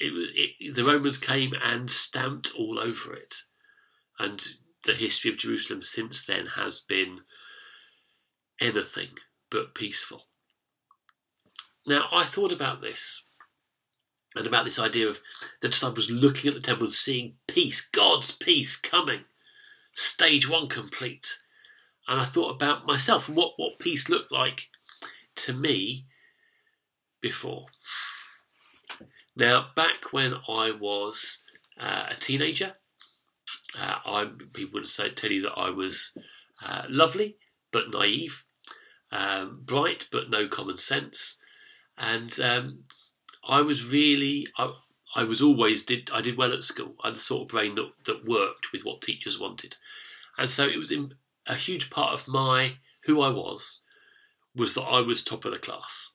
It, 0.00 0.56
it, 0.58 0.74
the 0.74 0.84
Romans 0.84 1.18
came 1.18 1.52
and 1.62 1.90
stamped 1.90 2.52
all 2.56 2.78
over 2.78 3.14
it. 3.14 3.34
And 4.18 4.42
the 4.84 4.94
history 4.94 5.30
of 5.30 5.38
Jerusalem 5.38 5.82
since 5.82 6.24
then 6.24 6.46
has 6.46 6.80
been 6.80 7.20
anything 8.60 9.10
but 9.50 9.74
peaceful. 9.74 10.24
Now, 11.86 12.08
I 12.12 12.24
thought 12.24 12.52
about 12.52 12.80
this 12.80 13.26
and 14.34 14.46
about 14.46 14.64
this 14.64 14.78
idea 14.78 15.08
of 15.08 15.18
the 15.60 15.68
disciples 15.68 16.10
looking 16.10 16.48
at 16.48 16.54
the 16.54 16.60
temple 16.60 16.84
and 16.84 16.92
seeing 16.92 17.36
peace, 17.48 17.80
God's 17.80 18.30
peace 18.30 18.76
coming, 18.76 19.24
stage 19.94 20.48
one 20.48 20.68
complete. 20.68 21.34
And 22.06 22.20
I 22.20 22.24
thought 22.24 22.54
about 22.54 22.86
myself 22.86 23.28
and 23.28 23.36
what, 23.36 23.54
what 23.56 23.78
peace 23.78 24.08
looked 24.08 24.32
like 24.32 24.68
to 25.36 25.52
me 25.52 26.06
before. 27.20 27.66
Now, 29.36 29.70
back 29.76 30.12
when 30.12 30.34
I 30.48 30.72
was 30.72 31.44
uh, 31.78 32.06
a 32.10 32.16
teenager, 32.16 32.74
uh, 33.78 33.98
I 34.04 34.30
people 34.52 34.80
would 34.80 34.88
say 34.88 35.10
tell 35.10 35.30
you 35.30 35.42
that 35.42 35.58
I 35.58 35.70
was 35.70 36.16
uh, 36.62 36.84
lovely 36.88 37.38
but 37.70 37.90
naive, 37.90 38.44
um, 39.12 39.62
bright 39.64 40.08
but 40.10 40.30
no 40.30 40.48
common 40.48 40.76
sense, 40.76 41.40
and 41.96 42.38
um, 42.40 42.84
I 43.44 43.60
was 43.60 43.84
really 43.84 44.48
I, 44.58 44.74
I 45.14 45.24
was 45.24 45.40
always 45.40 45.84
did 45.84 46.10
I 46.12 46.20
did 46.20 46.36
well 46.36 46.52
at 46.52 46.64
school. 46.64 46.96
I 47.02 47.08
had 47.08 47.16
the 47.16 47.20
sort 47.20 47.42
of 47.42 47.48
brain 47.48 47.74
that 47.76 47.90
that 48.06 48.24
worked 48.24 48.72
with 48.72 48.84
what 48.84 49.02
teachers 49.02 49.38
wanted, 49.38 49.76
and 50.38 50.50
so 50.50 50.66
it 50.66 50.76
was 50.76 50.90
in, 50.90 51.14
a 51.46 51.54
huge 51.54 51.90
part 51.90 52.12
of 52.12 52.28
my 52.28 52.78
who 53.04 53.20
I 53.20 53.30
was 53.30 53.84
was 54.54 54.74
that 54.74 54.82
I 54.82 55.00
was 55.00 55.22
top 55.22 55.44
of 55.44 55.52
the 55.52 55.58
class 55.58 56.14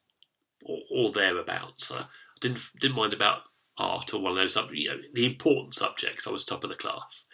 or, 0.63 0.79
or 0.91 1.12
thereabouts. 1.12 1.91
I 1.91 2.07
didn't 2.46 2.62
didn't 2.80 2.98
mind 2.98 3.14
about 3.14 3.42
art 3.78 4.14
or 4.14 4.22
one 4.22 4.32
of 4.32 4.38
those 4.38 4.56
you 4.72 4.90
know, 4.90 4.98
the 5.14 5.25
important 5.25 5.75
subjects. 5.75 6.28
I 6.28 6.32
was 6.32 6.46
top 6.46 6.64
of 6.64 6.70
the 6.70 6.75
class. 6.75 7.25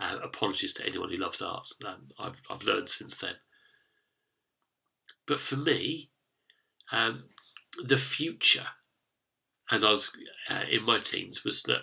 Uh, 0.00 0.18
apologies 0.22 0.74
to 0.74 0.86
anyone 0.86 1.10
who 1.10 1.16
loves 1.16 1.40
art. 1.40 1.68
Um, 1.86 2.08
I've, 2.18 2.34
I've 2.50 2.62
learned 2.62 2.88
since 2.88 3.18
then. 3.18 3.34
But 5.26 5.38
for 5.38 5.56
me, 5.56 6.10
um, 6.90 7.24
the 7.82 7.98
future, 7.98 8.66
as 9.70 9.84
I 9.84 9.90
was 9.90 10.10
uh, 10.48 10.64
in 10.68 10.82
my 10.82 10.98
teens, 10.98 11.44
was 11.44 11.62
that 11.64 11.82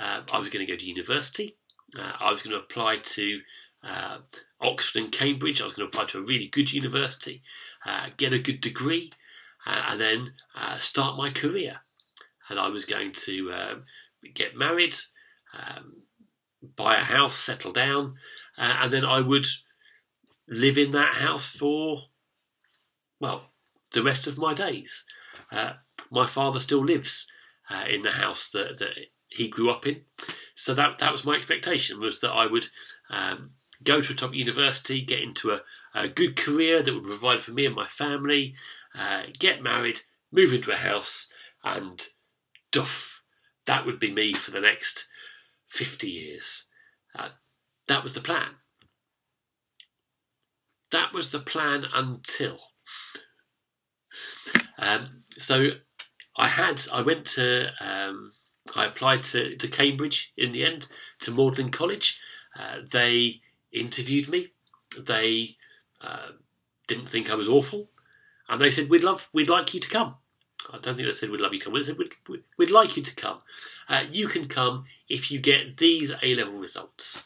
uh, 0.00 0.22
I 0.32 0.38
was 0.38 0.48
going 0.48 0.66
to 0.66 0.72
go 0.72 0.76
to 0.76 0.86
university. 0.86 1.56
Uh, 1.96 2.12
I 2.18 2.30
was 2.30 2.42
going 2.42 2.56
to 2.56 2.62
apply 2.62 2.96
to 2.96 3.40
uh, 3.84 4.18
Oxford 4.60 5.02
and 5.04 5.12
Cambridge. 5.12 5.60
I 5.60 5.64
was 5.64 5.74
going 5.74 5.88
to 5.88 5.96
apply 5.96 6.06
to 6.10 6.18
a 6.18 6.26
really 6.26 6.48
good 6.48 6.72
university, 6.72 7.42
uh, 7.86 8.08
get 8.16 8.32
a 8.32 8.38
good 8.38 8.60
degree, 8.60 9.12
and 9.64 10.00
then 10.00 10.34
start 10.78 11.16
my 11.16 11.30
career 11.30 11.80
and 12.48 12.58
I 12.58 12.68
was 12.68 12.84
going 12.84 13.12
to 13.12 13.52
um, 13.52 13.84
get 14.34 14.56
married, 14.56 14.96
um, 15.52 16.02
buy 16.76 16.96
a 16.96 17.04
house, 17.04 17.34
settle 17.34 17.72
down, 17.72 18.14
uh, 18.58 18.78
and 18.82 18.92
then 18.92 19.04
I 19.04 19.20
would 19.20 19.46
live 20.48 20.78
in 20.78 20.90
that 20.92 21.14
house 21.14 21.46
for, 21.46 21.98
well, 23.20 23.50
the 23.92 24.02
rest 24.02 24.26
of 24.26 24.38
my 24.38 24.54
days. 24.54 25.04
Uh, 25.50 25.72
my 26.10 26.26
father 26.26 26.60
still 26.60 26.84
lives 26.84 27.30
uh, 27.70 27.84
in 27.88 28.02
the 28.02 28.10
house 28.10 28.50
that, 28.50 28.78
that 28.78 28.90
he 29.28 29.48
grew 29.48 29.70
up 29.70 29.86
in, 29.86 30.02
so 30.54 30.74
that 30.74 30.98
that 30.98 31.12
was 31.12 31.24
my 31.24 31.34
expectation 31.34 32.00
was 32.00 32.20
that 32.20 32.30
I 32.30 32.46
would 32.46 32.66
um, 33.10 33.50
go 33.82 34.00
to 34.00 34.12
a 34.12 34.16
top 34.16 34.34
university, 34.34 35.00
get 35.00 35.20
into 35.20 35.50
a, 35.50 35.62
a, 35.94 36.08
good 36.08 36.36
career 36.36 36.82
that 36.82 36.94
would 36.94 37.04
provide 37.04 37.40
for 37.40 37.52
me 37.52 37.66
and 37.66 37.74
my 37.74 37.86
family, 37.86 38.54
uh, 38.94 39.24
get 39.38 39.62
married, 39.62 40.00
move 40.30 40.52
into 40.52 40.72
a 40.72 40.76
house, 40.76 41.28
and 41.64 42.06
duff, 42.74 43.22
that 43.66 43.86
would 43.86 44.00
be 44.00 44.12
me 44.12 44.34
for 44.34 44.50
the 44.50 44.60
next 44.60 45.06
50 45.68 46.08
years. 46.08 46.64
Uh, 47.16 47.28
that 47.86 48.02
was 48.02 48.14
the 48.14 48.20
plan. 48.20 48.56
That 50.90 51.12
was 51.12 51.30
the 51.30 51.40
plan 51.40 51.84
until. 51.94 52.58
Um, 54.78 55.22
so 55.38 55.68
I 56.36 56.48
had, 56.48 56.82
I 56.92 57.02
went 57.02 57.26
to, 57.28 57.70
um, 57.80 58.32
I 58.74 58.86
applied 58.86 59.22
to, 59.24 59.56
to 59.56 59.68
Cambridge 59.68 60.32
in 60.36 60.50
the 60.52 60.64
end, 60.64 60.88
to 61.20 61.30
Magdalene 61.30 61.70
College. 61.70 62.20
Uh, 62.58 62.78
they 62.92 63.40
interviewed 63.72 64.28
me. 64.28 64.52
They 64.98 65.56
uh, 66.00 66.30
didn't 66.88 67.08
think 67.08 67.30
I 67.30 67.34
was 67.34 67.48
awful, 67.48 67.90
and 68.48 68.60
they 68.60 68.70
said, 68.70 68.88
"We'd 68.88 69.02
love, 69.02 69.28
we'd 69.32 69.48
like 69.48 69.74
you 69.74 69.80
to 69.80 69.88
come." 69.88 70.16
I 70.72 70.78
don't 70.78 70.96
think 70.96 71.06
they 71.06 71.12
said 71.12 71.30
we'd 71.30 71.40
love 71.40 71.52
you 71.52 71.58
to 71.58 71.64
come. 71.64 71.74
They 71.74 71.82
said 71.82 71.98
we'd, 71.98 72.42
we'd 72.56 72.70
like 72.70 72.96
you 72.96 73.02
to 73.02 73.14
come. 73.14 73.38
Uh, 73.88 74.04
you 74.10 74.28
can 74.28 74.48
come 74.48 74.84
if 75.08 75.30
you 75.30 75.38
get 75.38 75.76
these 75.76 76.10
A 76.22 76.34
level 76.34 76.58
results. 76.58 77.24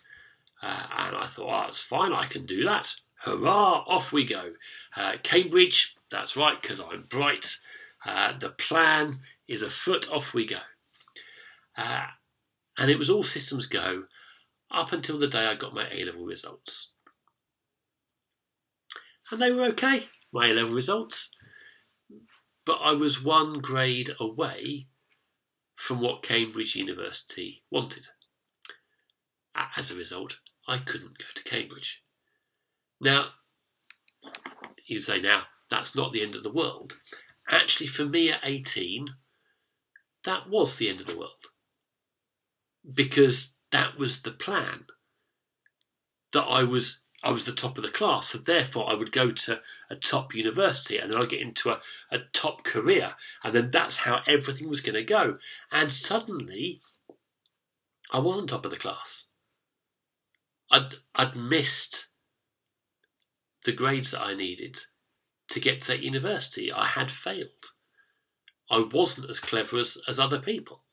Uh, 0.63 0.87
and 0.97 1.17
I 1.17 1.29
thought, 1.29 1.49
oh, 1.49 1.67
that's 1.67 1.81
fine, 1.81 2.13
I 2.13 2.27
can 2.27 2.47
do 2.47 2.65
that. 2.65 2.95
Hurrah, 3.21 3.85
off 3.87 4.13
we 4.13 4.25
go. 4.25 4.53
Uh, 4.97 5.15
Cambridge, 5.23 5.97
that's 6.11 6.37
right, 6.37 6.61
because 6.61 6.81
I'm 6.81 7.05
bright. 7.09 7.57
Uh, 8.05 8.37
the 8.39 8.51
plan 8.51 9.21
is 9.47 9.63
afoot, 9.63 10.11
off 10.11 10.35
we 10.35 10.47
go. 10.47 10.59
Uh, 11.77 12.07
and 12.77 12.91
it 12.91 12.99
was 12.99 13.11
all 13.11 13.25
systems 13.25 13.67
go 13.67 14.05
up 14.71 14.93
until 14.93 15.19
the 15.19 15.29
day 15.29 15.47
I 15.47 15.55
got 15.55 15.75
my 15.75 15.89
A 15.91 16.05
level 16.05 16.25
results. 16.25 16.91
And 19.31 19.41
they 19.41 19.53
were 19.53 19.65
okay, 19.67 20.05
my 20.33 20.49
A 20.49 20.55
level 20.55 20.75
results. 20.75 21.35
But 22.69 22.83
I 22.83 22.93
was 22.93 23.25
one 23.25 23.61
grade 23.61 24.11
away 24.21 24.89
from 25.75 26.03
what 26.03 26.23
Cambridge 26.23 26.77
University 26.77 27.65
wanted. 27.71 28.09
As 29.55 29.91
a 29.91 29.97
result, 29.97 30.39
I 30.67 30.77
couldn't 30.77 31.17
go 31.17 31.25
to 31.35 31.45
Cambridge. 31.45 32.03
Now, 33.01 33.31
you 34.85 34.99
say, 34.99 35.19
now, 35.19 35.45
that's 35.71 35.97
not 35.97 36.13
the 36.13 36.21
end 36.21 36.35
of 36.35 36.43
the 36.43 36.53
world. 36.53 37.01
Actually, 37.49 37.87
for 37.87 38.05
me 38.05 38.31
at 38.31 38.41
18, 38.45 39.17
that 40.25 40.51
was 40.51 40.77
the 40.77 40.91
end 40.91 41.01
of 41.01 41.07
the 41.07 41.17
world. 41.17 41.47
Because 42.95 43.57
that 43.73 43.97
was 43.97 44.21
the 44.21 44.33
plan. 44.33 44.85
That 46.35 46.43
I 46.43 46.65
was 46.65 47.03
I 47.25 47.33
was 47.33 47.45
the 47.45 47.53
top 47.53 47.77
of 47.77 47.83
the 47.83 47.91
class, 47.91 48.29
so 48.29 48.39
therefore 48.39 48.89
I 48.89 48.95
would 48.95 49.11
go 49.11 49.31
to 49.31 49.61
a 49.91 49.97
top 49.97 50.35
university 50.35 50.99
and 50.99 51.13
then 51.13 51.21
I'd 51.21 51.31
get 51.31 51.41
into 51.41 51.71
a, 51.71 51.81
a 52.13 52.19
top 52.33 52.63
career, 52.63 53.15
and 53.43 53.55
then 53.55 53.71
that's 53.73 53.97
how 53.97 54.21
everything 54.27 54.69
was 54.69 54.81
going 54.81 54.95
to 54.95 55.03
go. 55.03 55.39
And 55.73 55.93
suddenly, 55.93 56.81
I 58.13 58.21
wasn't 58.21 58.51
top 58.51 58.65
of 58.65 58.71
the 58.71 58.77
class. 58.77 59.25
I'd, 60.71 60.95
I'd 61.15 61.35
missed 61.35 62.07
the 63.65 63.73
grades 63.73 64.13
that 64.13 64.23
I 64.23 64.35
needed 64.35 64.79
to 65.49 65.61
get 65.61 65.81
to 65.83 65.89
that 65.89 66.01
university. 66.01 66.71
I 66.71 66.87
had 66.87 67.11
failed. 67.11 67.49
I 68.71 68.87
wasn't 68.93 69.31
as 69.31 69.41
clever 69.41 69.79
as, 69.79 69.99
as 70.07 70.21
other 70.21 70.39
people. 70.39 70.85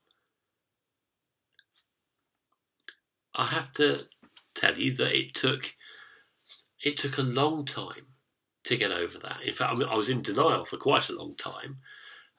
I 3.35 3.47
have 3.47 3.71
to 3.73 4.05
tell 4.55 4.77
you 4.77 4.93
that 4.95 5.13
it 5.13 5.35
took 5.35 5.73
it 6.85 6.95
took 6.97 7.17
a 7.17 7.23
long 7.23 7.65
time 7.65 8.05
to 8.63 8.77
get 8.77 8.91
over 8.91 9.17
that. 9.17 9.41
In 9.43 9.53
fact, 9.53 9.73
I, 9.73 9.75
mean, 9.75 9.89
I 9.89 9.97
was 9.97 10.07
in 10.07 10.21
denial 10.21 10.65
for 10.65 10.77
quite 10.77 11.09
a 11.09 11.15
long 11.15 11.35
time, 11.35 11.77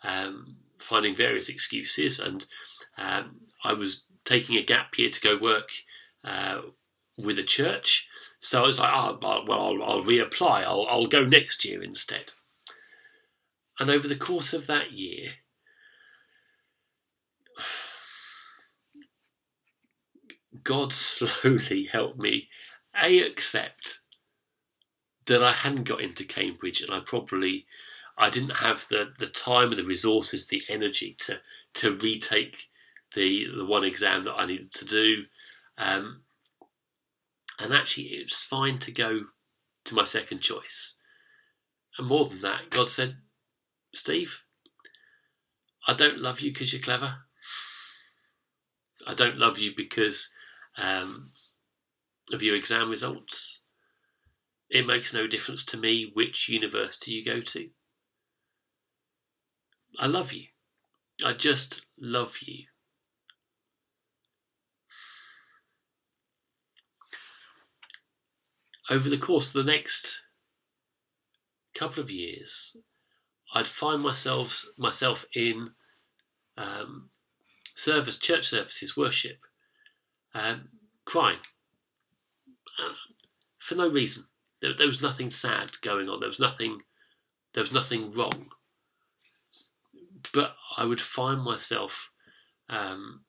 um, 0.02 0.56
finding 0.78 1.16
various 1.16 1.48
excuses, 1.48 2.20
and 2.20 2.46
um, 2.96 3.40
I 3.64 3.72
was 3.74 4.04
taking 4.24 4.56
a 4.56 4.62
gap 4.62 4.96
year 4.96 5.10
to 5.10 5.20
go 5.20 5.36
work 5.36 5.70
uh, 6.24 6.60
with 7.18 7.40
a 7.40 7.44
church. 7.44 8.08
So 8.40 8.62
I 8.62 8.66
was 8.66 8.78
like, 8.78 8.92
oh, 8.94 9.18
well, 9.20 9.44
I'll, 9.50 9.82
I'll 9.82 10.04
reapply. 10.04 10.62
I'll, 10.62 10.86
I'll 10.88 11.06
go 11.06 11.24
next 11.24 11.64
year 11.64 11.82
instead. 11.82 12.32
And 13.80 13.90
over 13.90 14.06
the 14.06 14.16
course 14.16 14.54
of 14.54 14.68
that 14.68 14.92
year, 14.92 15.26
God 20.62 20.92
slowly 20.92 21.84
helped 21.84 22.18
me 22.18 22.48
a 22.94 23.20
accept 23.20 24.00
that 25.26 25.42
I 25.42 25.52
hadn't 25.52 25.84
got 25.84 26.00
into 26.00 26.24
Cambridge, 26.24 26.80
and 26.80 26.90
I 26.90 27.00
probably 27.00 27.66
I 28.18 28.30
didn't 28.30 28.56
have 28.56 28.86
the, 28.88 29.12
the 29.18 29.28
time 29.28 29.70
and 29.70 29.78
the 29.78 29.84
resources, 29.84 30.46
the 30.46 30.62
energy 30.68 31.16
to 31.20 31.40
to 31.74 31.96
retake 31.96 32.68
the 33.14 33.46
the 33.56 33.64
one 33.64 33.84
exam 33.84 34.24
that 34.24 34.34
I 34.34 34.46
needed 34.46 34.72
to 34.72 34.84
do. 34.84 35.24
Um, 35.78 36.22
and 37.58 37.72
actually, 37.72 38.06
it 38.06 38.24
was 38.24 38.44
fine 38.44 38.78
to 38.80 38.92
go 38.92 39.20
to 39.84 39.94
my 39.94 40.04
second 40.04 40.40
choice. 40.40 40.96
And 41.98 42.06
more 42.06 42.28
than 42.28 42.42
that, 42.42 42.70
God 42.70 42.88
said, 42.88 43.16
Steve, 43.94 44.42
I 45.86 45.94
don't 45.94 46.18
love 46.18 46.40
you 46.40 46.52
because 46.52 46.72
you're 46.72 46.82
clever. 46.82 47.14
I 49.06 49.14
don't 49.14 49.38
love 49.38 49.58
you 49.58 49.72
because 49.76 50.32
um, 50.76 51.30
of 52.32 52.42
your 52.42 52.56
exam 52.56 52.90
results. 52.90 53.62
It 54.68 54.86
makes 54.86 55.14
no 55.14 55.26
difference 55.26 55.64
to 55.66 55.76
me 55.76 56.10
which 56.12 56.48
university 56.48 57.12
you 57.12 57.24
go 57.24 57.40
to. 57.40 57.70
I 59.98 60.06
love 60.06 60.32
you. 60.32 60.46
I 61.24 61.32
just 61.32 61.86
love 61.98 62.36
you. 62.40 62.64
Over 68.90 69.08
the 69.08 69.18
course 69.18 69.48
of 69.48 69.54
the 69.54 69.72
next 69.72 70.20
couple 71.74 72.02
of 72.02 72.10
years, 72.10 72.76
I'd 73.54 73.66
find 73.66 74.02
myself 74.02 74.64
myself 74.76 75.24
in 75.34 75.70
um, 76.56 77.10
service, 77.74 78.18
church 78.18 78.48
services, 78.48 78.96
worship, 78.96 79.38
um, 80.34 80.68
crying 81.04 81.38
uh, 82.78 82.94
for 83.58 83.74
no 83.74 83.88
reason. 83.88 84.24
There, 84.60 84.74
there, 84.74 84.86
was 84.86 85.02
nothing 85.02 85.30
sad 85.30 85.72
going 85.82 86.08
on. 86.08 86.20
There 86.20 86.28
was 86.28 86.40
nothing. 86.40 86.82
There 87.52 87.62
was 87.62 87.72
nothing 87.72 88.10
wrong. 88.12 88.50
But 90.32 90.56
I 90.76 90.84
would 90.84 91.00
find 91.00 91.42
myself 91.42 92.10
um, 92.68 93.24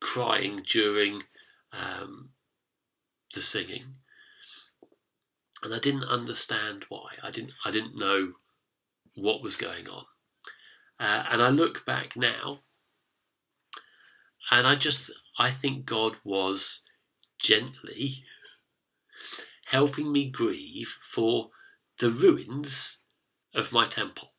crying 0.00 0.64
during 0.66 1.22
um, 1.72 2.30
the 3.34 3.42
singing, 3.42 3.94
and 5.62 5.74
I 5.74 5.78
didn't 5.78 6.04
understand 6.04 6.86
why. 6.88 7.12
I 7.22 7.30
didn't. 7.30 7.52
I 7.64 7.70
didn't 7.70 7.96
know 7.96 8.32
what 9.14 9.42
was 9.42 9.56
going 9.56 9.88
on. 9.88 10.04
Uh, 10.98 11.24
and 11.30 11.42
I 11.42 11.48
look 11.48 11.86
back 11.86 12.16
now, 12.16 12.60
and 14.50 14.66
I 14.66 14.76
just 14.76 15.10
I 15.38 15.52
think 15.52 15.86
God 15.86 16.16
was 16.24 16.82
gently 17.38 18.24
helping 19.70 20.12
me 20.12 20.28
grieve 20.28 20.96
for 21.00 21.50
the 21.98 22.10
ruins 22.10 22.98
of 23.54 23.72
my 23.72 23.86
temple. 23.86 24.34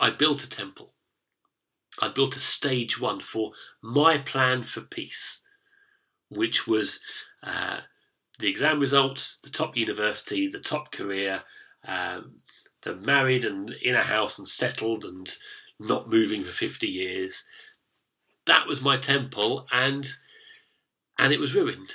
I 0.00 0.10
built 0.10 0.42
a 0.42 0.48
temple. 0.48 0.94
I 2.00 2.08
built 2.08 2.34
a 2.36 2.40
stage 2.40 3.00
one 3.00 3.20
for 3.20 3.52
my 3.80 4.18
plan 4.18 4.62
for 4.62 4.80
peace, 4.80 5.40
which 6.28 6.66
was 6.66 7.00
uh, 7.42 7.80
the 8.38 8.48
exam 8.48 8.80
results, 8.80 9.38
the 9.42 9.50
top 9.50 9.76
university, 9.76 10.48
the 10.48 10.60
top 10.60 10.90
career, 10.92 11.42
um, 11.84 12.40
the 12.82 12.96
married 12.96 13.44
and 13.44 13.70
in 13.82 13.94
a 13.94 14.02
house 14.02 14.38
and 14.38 14.48
settled 14.48 15.04
and 15.04 15.36
not 15.78 16.10
moving 16.10 16.42
for 16.42 16.52
50 16.52 16.88
years, 16.88 17.44
that 18.46 18.66
was 18.66 18.80
my 18.80 18.96
temple, 18.96 19.66
and 19.70 20.08
and 21.16 21.32
it 21.32 21.38
was 21.38 21.54
ruined. 21.54 21.94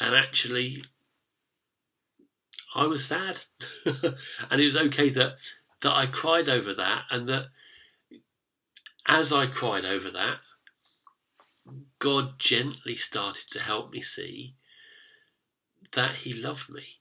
And 0.00 0.14
actually, 0.14 0.82
I 2.74 2.86
was 2.86 3.04
sad, 3.04 3.42
and 3.84 4.60
it 4.60 4.64
was 4.64 4.76
okay 4.76 5.10
that 5.10 5.36
that 5.82 5.92
I 5.92 6.06
cried 6.06 6.48
over 6.48 6.74
that, 6.74 7.04
and 7.10 7.28
that 7.28 7.48
as 9.06 9.32
I 9.32 9.46
cried 9.46 9.84
over 9.84 10.10
that, 10.10 10.38
God 11.98 12.38
gently 12.38 12.94
started 12.94 13.48
to 13.50 13.60
help 13.60 13.92
me 13.92 14.00
see 14.00 14.54
that 15.92 16.16
He 16.16 16.32
loved 16.32 16.70
me. 16.70 17.00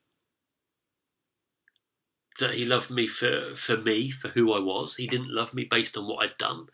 That 2.39 2.55
He 2.55 2.65
loved 2.65 2.89
me 2.89 3.07
for, 3.07 3.55
for 3.55 3.77
me, 3.77 4.11
for 4.11 4.29
who 4.29 4.51
I 4.53 4.59
was. 4.59 4.95
He 4.95 5.07
didn't 5.07 5.33
love 5.33 5.53
me 5.53 5.65
based 5.65 5.97
on 5.97 6.07
what 6.07 6.23
I'd 6.23 6.37
done. 6.37 6.67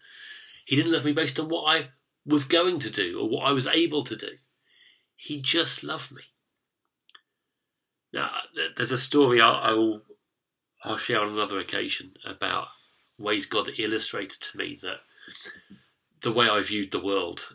He 0.65 0.75
didn't 0.75 0.91
love 0.91 1.05
me 1.05 1.11
based 1.11 1.39
on 1.39 1.49
what 1.49 1.63
I 1.63 1.89
was 2.25 2.45
going 2.45 2.79
to 2.79 2.89
do 2.89 3.19
or 3.19 3.29
what 3.29 3.45
I 3.45 3.51
was 3.51 3.67
able 3.67 4.03
to 4.05 4.15
do. 4.15 4.37
He 5.15 5.41
just 5.41 5.83
loved 5.83 6.11
me. 6.11 6.23
Now, 8.13 8.31
there's 8.77 8.91
a 8.91 8.97
story 8.97 9.41
I'll, 9.41 10.01
I'll, 10.83 10.97
share 10.97 11.19
on 11.19 11.33
another 11.33 11.59
occasion 11.59 12.13
about 12.25 12.67
ways 13.17 13.45
God 13.45 13.69
illustrated 13.77 14.41
to 14.41 14.57
me 14.57 14.79
that 14.81 14.99
the 16.21 16.31
way 16.31 16.47
I 16.47 16.61
viewed 16.61 16.91
the 16.91 17.03
world, 17.03 17.45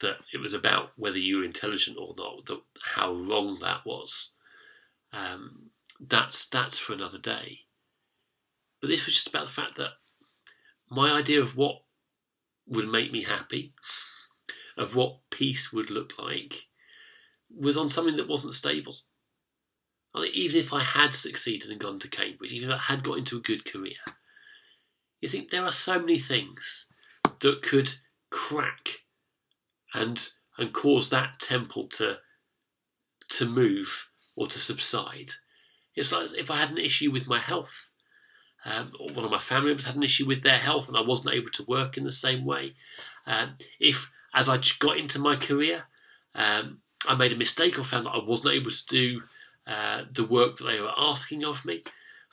that 0.00 0.16
it 0.32 0.38
was 0.38 0.54
about 0.54 0.92
whether 0.96 1.18
you 1.18 1.38
were 1.38 1.44
intelligent 1.44 1.98
or 1.98 2.14
not, 2.16 2.46
that 2.46 2.60
how 2.82 3.12
wrong 3.12 3.58
that 3.60 3.84
was. 3.84 4.34
Um, 5.12 5.70
that's 6.00 6.48
that's 6.48 6.78
for 6.78 6.92
another 6.92 7.18
day. 7.18 7.60
But 8.80 8.88
this 8.88 9.06
was 9.06 9.14
just 9.14 9.28
about 9.28 9.46
the 9.46 9.52
fact 9.52 9.76
that 9.76 9.92
my 10.90 11.10
idea 11.10 11.40
of 11.40 11.56
what 11.56 11.82
would 12.66 12.88
make 12.88 13.12
me 13.12 13.22
happy, 13.22 13.74
of 14.76 14.94
what 14.94 15.30
peace 15.30 15.72
would 15.72 15.90
look 15.90 16.18
like, 16.18 16.66
was 17.50 17.76
on 17.76 17.88
something 17.88 18.16
that 18.16 18.28
wasn't 18.28 18.54
stable. 18.54 18.96
even 20.32 20.60
if 20.60 20.72
I 20.72 20.82
had 20.82 21.12
succeeded 21.12 21.70
and 21.70 21.80
gone 21.80 21.98
to 22.00 22.08
Cambridge, 22.08 22.52
even 22.52 22.70
if 22.70 22.76
I 22.76 22.94
had 22.94 23.04
got 23.04 23.18
into 23.18 23.36
a 23.36 23.40
good 23.40 23.64
career, 23.64 23.96
You 25.20 25.28
think 25.28 25.50
there 25.50 25.64
are 25.64 25.72
so 25.72 25.98
many 25.98 26.18
things 26.18 26.92
that 27.40 27.62
could 27.62 27.90
crack 28.30 28.88
and 29.94 30.28
and 30.58 30.72
cause 30.72 31.10
that 31.10 31.40
temple 31.40 31.88
to 31.88 32.18
to 33.28 33.44
move 33.44 34.08
or 34.36 34.46
to 34.46 34.58
subside. 34.58 35.30
It's 35.94 36.12
like 36.12 36.32
if 36.34 36.50
I 36.50 36.58
had 36.58 36.70
an 36.70 36.78
issue 36.78 37.10
with 37.10 37.26
my 37.26 37.40
health, 37.40 37.90
um, 38.64 38.92
or 38.98 39.08
one 39.14 39.24
of 39.24 39.30
my 39.30 39.38
family 39.38 39.68
members 39.68 39.86
had 39.86 39.96
an 39.96 40.02
issue 40.02 40.26
with 40.26 40.42
their 40.42 40.58
health 40.58 40.88
and 40.88 40.96
I 40.96 41.00
wasn't 41.00 41.34
able 41.34 41.50
to 41.52 41.64
work 41.64 41.96
in 41.96 42.04
the 42.04 42.10
same 42.10 42.44
way. 42.44 42.74
Um, 43.26 43.56
if, 43.80 44.10
as 44.34 44.48
I 44.48 44.60
got 44.80 44.96
into 44.98 45.18
my 45.18 45.36
career, 45.36 45.84
um, 46.34 46.80
I 47.06 47.14
made 47.14 47.32
a 47.32 47.36
mistake 47.36 47.78
or 47.78 47.84
found 47.84 48.06
that 48.06 48.10
I 48.10 48.24
wasn't 48.24 48.54
able 48.54 48.70
to 48.70 48.86
do 48.86 49.22
uh, 49.66 50.04
the 50.12 50.26
work 50.26 50.56
that 50.56 50.64
they 50.64 50.80
were 50.80 50.92
asking 50.96 51.44
of 51.44 51.64
me, 51.64 51.82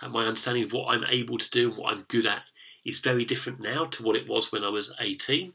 and 0.02 0.14
my 0.14 0.26
understanding 0.26 0.64
of 0.64 0.74
what 0.74 0.94
I'm 0.94 1.06
able 1.06 1.38
to 1.38 1.50
do 1.50 1.70
and 1.70 1.78
what 1.78 1.94
I'm 1.94 2.06
good 2.10 2.26
at 2.26 2.44
is 2.86 3.00
very 3.00 3.26
different 3.26 3.60
now 3.60 3.86
to 3.86 4.04
what 4.04 4.16
it 4.16 4.28
was 4.28 4.52
when 4.52 4.64
I 4.64 4.70
was 4.70 4.94
18. 5.00 5.54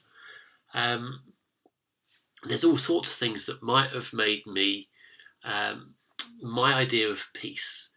Um, 0.74 1.20
there's 2.44 2.64
all 2.64 2.78
sorts 2.78 3.11
of 3.11 3.16
things 3.16 3.46
that 3.46 3.62
might 3.62 3.90
have 3.90 4.12
made 4.12 4.46
me 4.46 4.88
um, 5.44 5.94
my 6.42 6.74
idea 6.74 7.09
of 7.09 7.26
peace, 7.33 7.94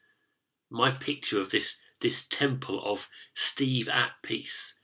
my 0.69 0.91
picture 0.91 1.39
of 1.39 1.51
this 1.51 1.79
this 1.99 2.25
temple 2.25 2.83
of 2.83 3.07
Steve 3.35 3.87
at 3.87 4.11
peace, 4.23 4.79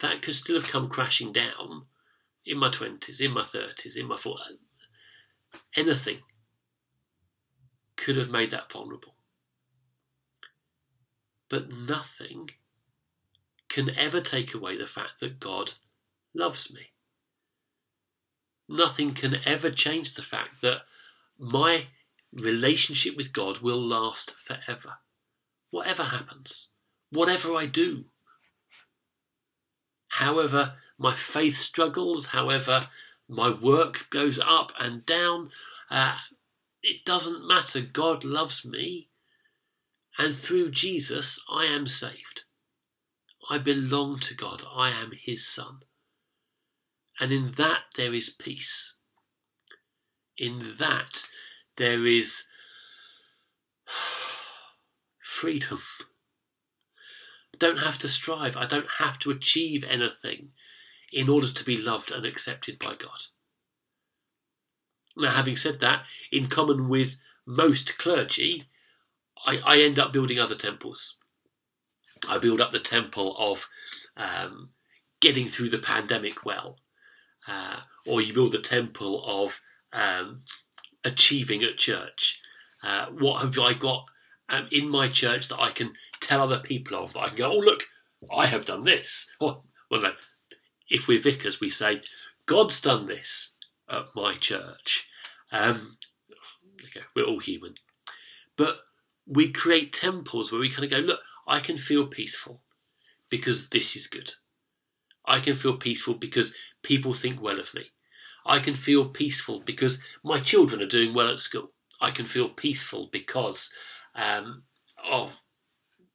that 0.00 0.20
could 0.20 0.34
still 0.34 0.60
have 0.60 0.70
come 0.70 0.90
crashing 0.90 1.32
down 1.32 1.82
in 2.44 2.58
my 2.58 2.70
twenties, 2.70 3.20
in 3.20 3.30
my 3.30 3.44
thirties, 3.44 3.96
in 3.96 4.06
my 4.06 4.16
forties. 4.16 4.58
Anything 5.76 6.18
could 7.96 8.16
have 8.16 8.30
made 8.30 8.50
that 8.50 8.70
vulnerable, 8.72 9.14
but 11.48 11.72
nothing 11.72 12.50
can 13.68 13.90
ever 13.96 14.20
take 14.20 14.54
away 14.54 14.76
the 14.76 14.86
fact 14.86 15.20
that 15.20 15.40
God 15.40 15.72
loves 16.34 16.72
me. 16.72 16.92
Nothing 18.68 19.14
can 19.14 19.36
ever 19.44 19.70
change 19.70 20.14
the 20.14 20.22
fact 20.22 20.62
that 20.62 20.82
my 21.38 21.86
relationship 22.32 23.16
with 23.16 23.32
God 23.32 23.58
will 23.58 23.80
last 23.80 24.34
forever. 24.38 24.94
Whatever 25.70 26.04
happens, 26.04 26.68
whatever 27.10 27.54
I 27.54 27.66
do, 27.66 28.04
however 30.08 30.74
my 30.98 31.16
faith 31.16 31.56
struggles, 31.56 32.26
however 32.26 32.86
my 33.28 33.50
work 33.50 34.08
goes 34.10 34.38
up 34.38 34.72
and 34.78 35.06
down, 35.06 35.50
uh, 35.90 36.18
it 36.82 37.04
doesn't 37.04 37.46
matter. 37.46 37.80
God 37.80 38.24
loves 38.24 38.64
me, 38.64 39.10
and 40.18 40.36
through 40.36 40.70
Jesus, 40.72 41.40
I 41.48 41.64
am 41.66 41.86
saved. 41.86 42.42
I 43.48 43.58
belong 43.58 44.20
to 44.20 44.34
God. 44.34 44.64
I 44.70 44.90
am 44.90 45.12
His 45.12 45.46
Son. 45.46 45.80
And 47.18 47.32
in 47.32 47.52
that 47.52 47.84
there 47.96 48.14
is 48.14 48.30
peace. 48.30 48.98
In 50.36 50.76
that 50.78 51.26
there 51.76 52.06
is 52.06 52.44
freedom. 55.22 55.82
I 57.54 57.58
don't 57.58 57.78
have 57.78 57.98
to 57.98 58.08
strive. 58.08 58.56
I 58.56 58.66
don't 58.66 58.90
have 58.98 59.18
to 59.20 59.30
achieve 59.30 59.84
anything 59.84 60.52
in 61.12 61.28
order 61.28 61.48
to 61.48 61.64
be 61.64 61.76
loved 61.76 62.10
and 62.10 62.24
accepted 62.24 62.78
by 62.78 62.94
God. 62.94 63.26
Now, 65.16 65.32
having 65.32 65.56
said 65.56 65.80
that, 65.80 66.06
in 66.30 66.48
common 66.48 66.88
with 66.88 67.16
most 67.46 67.98
clergy, 67.98 68.68
I, 69.44 69.58
I 69.58 69.78
end 69.80 69.98
up 69.98 70.12
building 70.12 70.38
other 70.38 70.54
temples. 70.54 71.16
I 72.26 72.38
build 72.38 72.60
up 72.60 72.72
the 72.72 72.80
temple 72.80 73.36
of 73.36 73.66
um, 74.16 74.70
getting 75.20 75.48
through 75.48 75.70
the 75.70 75.78
pandemic 75.78 76.44
well, 76.44 76.78
uh, 77.46 77.80
or 78.06 78.20
you 78.20 78.32
build 78.32 78.52
the 78.52 78.60
temple 78.60 79.22
of 79.26 79.58
um, 79.92 80.42
achieving 81.04 81.62
at 81.62 81.78
church. 81.78 82.40
Uh, 82.82 83.06
what 83.06 83.42
have 83.42 83.58
I 83.58 83.74
got 83.74 84.06
um, 84.48 84.68
in 84.72 84.88
my 84.88 85.08
church 85.08 85.48
that 85.48 85.60
I 85.60 85.72
can 85.72 85.92
tell 86.20 86.40
other 86.40 86.60
people 86.60 86.96
of? 86.96 87.12
That 87.12 87.20
I 87.20 87.28
can 87.28 87.38
go, 87.38 87.52
oh 87.52 87.58
look, 87.58 87.84
I 88.34 88.46
have 88.46 88.64
done 88.64 88.84
this. 88.84 89.28
Oh, 89.40 89.64
well, 89.90 90.00
no. 90.00 90.12
If 90.92 91.08
we're 91.08 91.22
vicars, 91.22 91.58
we 91.58 91.70
say, 91.70 92.02
God's 92.44 92.80
done 92.80 93.06
this 93.06 93.56
at 93.88 94.06
my 94.14 94.34
church. 94.34 95.08
Um, 95.50 95.96
okay, 96.84 97.00
we're 97.16 97.24
all 97.24 97.40
human, 97.40 97.74
but 98.56 98.76
we 99.26 99.50
create 99.50 99.94
temples 99.94 100.52
where 100.52 100.60
we 100.60 100.70
kind 100.70 100.84
of 100.84 100.90
go, 100.90 100.98
look, 100.98 101.20
I 101.46 101.60
can 101.60 101.78
feel 101.78 102.06
peaceful 102.06 102.62
because 103.30 103.70
this 103.70 103.96
is 103.96 104.06
good. 104.06 104.32
I 105.24 105.40
can 105.40 105.54
feel 105.54 105.78
peaceful 105.78 106.14
because 106.14 106.54
people 106.82 107.14
think 107.14 107.40
well 107.40 107.58
of 107.58 107.72
me. 107.72 107.86
I 108.44 108.58
can 108.58 108.74
feel 108.74 109.08
peaceful 109.08 109.60
because 109.60 109.98
my 110.22 110.40
children 110.40 110.82
are 110.82 110.86
doing 110.86 111.14
well 111.14 111.30
at 111.30 111.38
school. 111.38 111.70
I 112.00 112.10
can 112.10 112.26
feel 112.26 112.50
peaceful 112.50 113.08
because 113.12 113.72
um, 114.14 114.64
of 115.02 115.32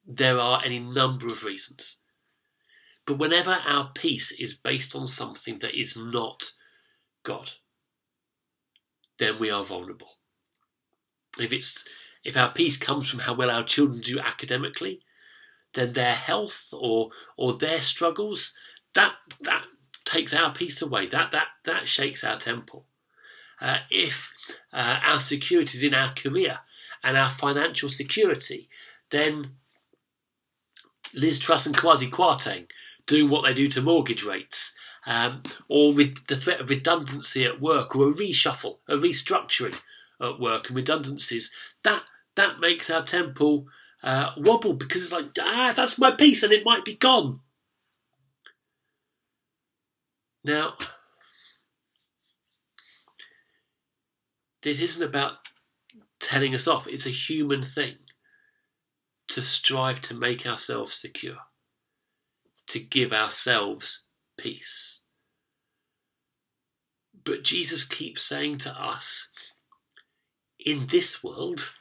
there 0.05 0.37
are 0.37 0.61
any 0.63 0.79
number 0.79 1.27
of 1.27 1.43
reasons. 1.43 1.97
But 3.07 3.19
whenever 3.19 3.51
our 3.51 3.89
peace 3.95 4.31
is 4.33 4.53
based 4.53 4.93
on 4.93 5.07
something 5.07 5.59
that 5.59 5.79
is 5.79 5.95
not 5.95 6.51
God, 7.23 7.53
then 9.17 9.39
we 9.39 9.49
are 9.49 9.63
vulnerable. 9.63 10.17
If 11.39 11.53
it's 11.53 11.85
if 12.25 12.35
our 12.35 12.51
peace 12.51 12.75
comes 12.75 13.09
from 13.09 13.19
how 13.19 13.33
well 13.33 13.49
our 13.49 13.63
children 13.63 14.01
do 14.01 14.19
academically, 14.19 15.01
then 15.73 15.93
their 15.93 16.15
health 16.15 16.67
or 16.73 17.11
or 17.37 17.57
their 17.57 17.81
struggles 17.81 18.53
that 18.93 19.13
that 19.41 19.63
takes 20.03 20.33
our 20.33 20.53
peace 20.53 20.81
away. 20.81 21.07
That 21.07 21.31
that 21.31 21.47
that 21.63 21.87
shakes 21.87 22.25
our 22.25 22.37
temple. 22.37 22.87
Uh, 23.61 23.79
if 23.89 24.33
uh, 24.73 24.99
our 25.01 25.19
security 25.21 25.77
is 25.77 25.83
in 25.83 25.93
our 25.93 26.13
career 26.13 26.59
and 27.03 27.15
our 27.15 27.31
financial 27.31 27.89
security, 27.89 28.67
then 29.11 29.55
Liz 31.13 31.39
Truss 31.39 31.65
and 31.65 31.75
Kwasi 31.75 32.09
Kwarteng 32.11 32.67
doing 33.07 33.29
what 33.29 33.43
they 33.43 33.53
do 33.53 33.67
to 33.69 33.81
mortgage 33.81 34.23
rates, 34.23 34.73
um, 35.05 35.41
or 35.69 35.93
the 35.93 36.35
threat 36.39 36.61
of 36.61 36.69
redundancy 36.69 37.45
at 37.45 37.61
work, 37.61 37.95
or 37.95 38.09
a 38.09 38.11
reshuffle, 38.11 38.79
a 38.87 38.95
restructuring 38.95 39.75
at 40.21 40.39
work 40.39 40.67
and 40.67 40.75
redundancies, 40.75 41.51
that 41.83 42.03
that 42.35 42.59
makes 42.59 42.89
our 42.89 43.03
temple 43.03 43.65
uh, 44.03 44.31
wobble 44.37 44.73
because 44.73 45.01
it's 45.01 45.11
like, 45.11 45.25
ah, 45.39 45.73
that's 45.75 45.97
my 45.97 46.11
peace, 46.11 46.43
and 46.43 46.53
it 46.53 46.65
might 46.65 46.85
be 46.85 46.95
gone. 46.95 47.39
Now, 50.43 50.75
this 54.61 54.79
isn't 54.79 55.07
about 55.07 55.33
telling 56.19 56.55
us 56.55 56.67
off, 56.67 56.87
it's 56.87 57.05
a 57.05 57.11
human 57.11 57.63
thing 57.63 57.95
to 59.29 59.41
strive 59.41 59.99
to 60.01 60.13
make 60.13 60.45
ourselves 60.45 60.93
secure, 60.93 61.37
to 62.67 62.79
give 62.79 63.13
ourselves 63.13 64.05
peace. 64.37 65.01
But 67.23 67.43
Jesus 67.43 67.83
keeps 67.83 68.21
saying 68.23 68.59
to 68.59 68.71
us, 68.71 69.31
in 70.59 70.87
this 70.87 71.23
world, 71.23 71.73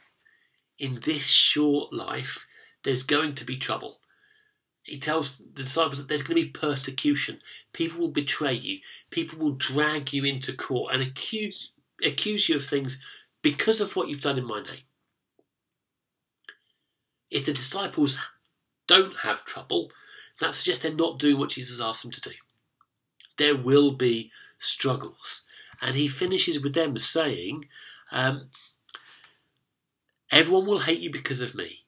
in 0.79 0.99
this 1.03 1.25
short 1.25 1.93
life, 1.93 2.45
there's 2.83 3.03
going 3.03 3.35
to 3.35 3.45
be 3.45 3.57
trouble. 3.57 3.99
He 4.83 4.99
tells 4.99 5.39
the 5.39 5.63
disciples 5.63 5.97
that 5.97 6.07
there's 6.07 6.23
going 6.23 6.37
to 6.37 6.45
be 6.45 6.49
persecution. 6.49 7.41
People 7.73 7.99
will 7.99 8.11
betray 8.11 8.53
you. 8.53 8.79
People 9.09 9.39
will 9.39 9.55
drag 9.55 10.13
you 10.13 10.23
into 10.23 10.55
court 10.55 10.93
and 10.93 11.03
accuse 11.03 11.71
accuse 12.05 12.47
you 12.47 12.55
of 12.55 12.65
things 12.65 13.01
because 13.41 13.81
of 13.81 13.95
what 13.95 14.07
you've 14.07 14.21
done 14.21 14.37
in 14.37 14.45
my 14.45 14.61
name. 14.61 14.85
If 17.29 17.45
the 17.45 17.53
disciples 17.53 18.17
don't 18.87 19.15
have 19.17 19.43
trouble, 19.43 19.91
that 20.39 20.53
suggests 20.53 20.83
they're 20.83 20.93
not 20.93 21.19
doing 21.19 21.37
what 21.37 21.49
Jesus 21.49 21.79
asked 21.79 22.03
them 22.03 22.11
to 22.11 22.21
do. 22.21 22.31
There 23.37 23.55
will 23.55 23.91
be 23.91 24.31
struggles. 24.59 25.43
And 25.81 25.95
he 25.95 26.07
finishes 26.07 26.61
with 26.61 26.73
them 26.73 26.97
saying, 26.97 27.65
um, 28.11 28.49
Everyone 30.31 30.65
will 30.65 30.79
hate 30.79 30.99
you 30.99 31.09
because 31.09 31.39
of 31.39 31.55
me, 31.55 31.85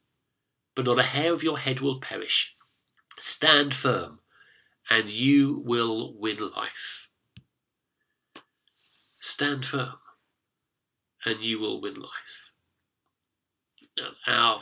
but 0.76 0.86
not 0.86 1.00
a 1.00 1.04
hair 1.04 1.34
of 1.34 1.44
your 1.44 1.58
head 1.58 1.82
will 1.82 2.00
perish. 2.00 2.56
Stand 3.18 3.74
firm, 3.74 4.20
and 4.90 5.10
you 5.10 5.62
will 5.66 6.14
win 6.18 6.38
life. 6.38 7.10
Stand 9.20 9.66
firm, 9.66 10.00
and 11.26 11.44
you 11.44 11.60
will 11.60 11.82
win 11.82 11.96
life. 11.96 12.52
Our 14.26 14.62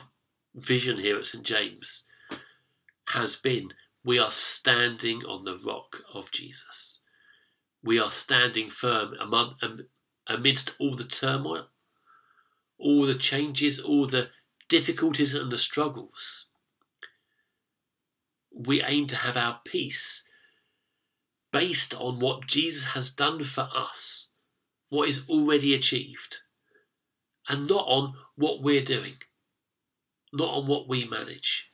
vision 0.56 0.98
here 0.98 1.18
at 1.18 1.28
St. 1.28 1.46
James 1.46 2.07
has 3.08 3.36
been 3.36 3.74
we 4.04 4.20
are 4.20 4.32
standing 4.32 5.26
on 5.26 5.44
the 5.44 5.58
rock 5.66 6.02
of 6.14 6.32
Jesus. 6.32 7.02
We 7.84 8.00
are 8.00 8.12
standing 8.12 8.70
firm 8.70 9.14
among, 9.20 9.56
amidst 10.28 10.76
all 10.80 10.96
the 10.96 11.06
turmoil 11.06 11.70
all 12.80 13.06
the 13.06 13.18
changes, 13.18 13.80
all 13.80 14.06
the 14.06 14.30
difficulties 14.70 15.34
and 15.34 15.52
the 15.52 15.58
struggles. 15.58 16.46
we 18.52 18.82
aim 18.82 19.06
to 19.06 19.16
have 19.16 19.38
our 19.38 19.62
peace 19.66 20.28
based 21.52 21.94
on 21.94 22.20
what 22.20 22.48
Jesus 22.48 22.84
has 22.84 23.12
done 23.12 23.44
for 23.44 23.70
us, 23.76 24.32
what 24.90 25.08
is 25.08 25.30
already 25.30 25.76
achieved, 25.76 26.38
and 27.48 27.68
not 27.68 27.86
on 27.88 28.16
what 28.36 28.64
we're 28.64 28.84
doing, 28.84 29.16
not 30.34 30.50
on 30.50 30.68
what 30.68 30.88
we 30.88 31.06
manage. 31.06 31.67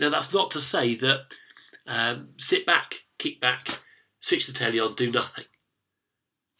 Now, 0.00 0.10
that's 0.10 0.32
not 0.32 0.50
to 0.52 0.60
say 0.60 0.96
that 0.96 1.20
um, 1.86 2.30
sit 2.36 2.66
back, 2.66 3.02
kick 3.18 3.40
back, 3.40 3.80
switch 4.20 4.46
the 4.46 4.52
telly 4.52 4.80
on, 4.80 4.94
do 4.94 5.10
nothing. 5.10 5.44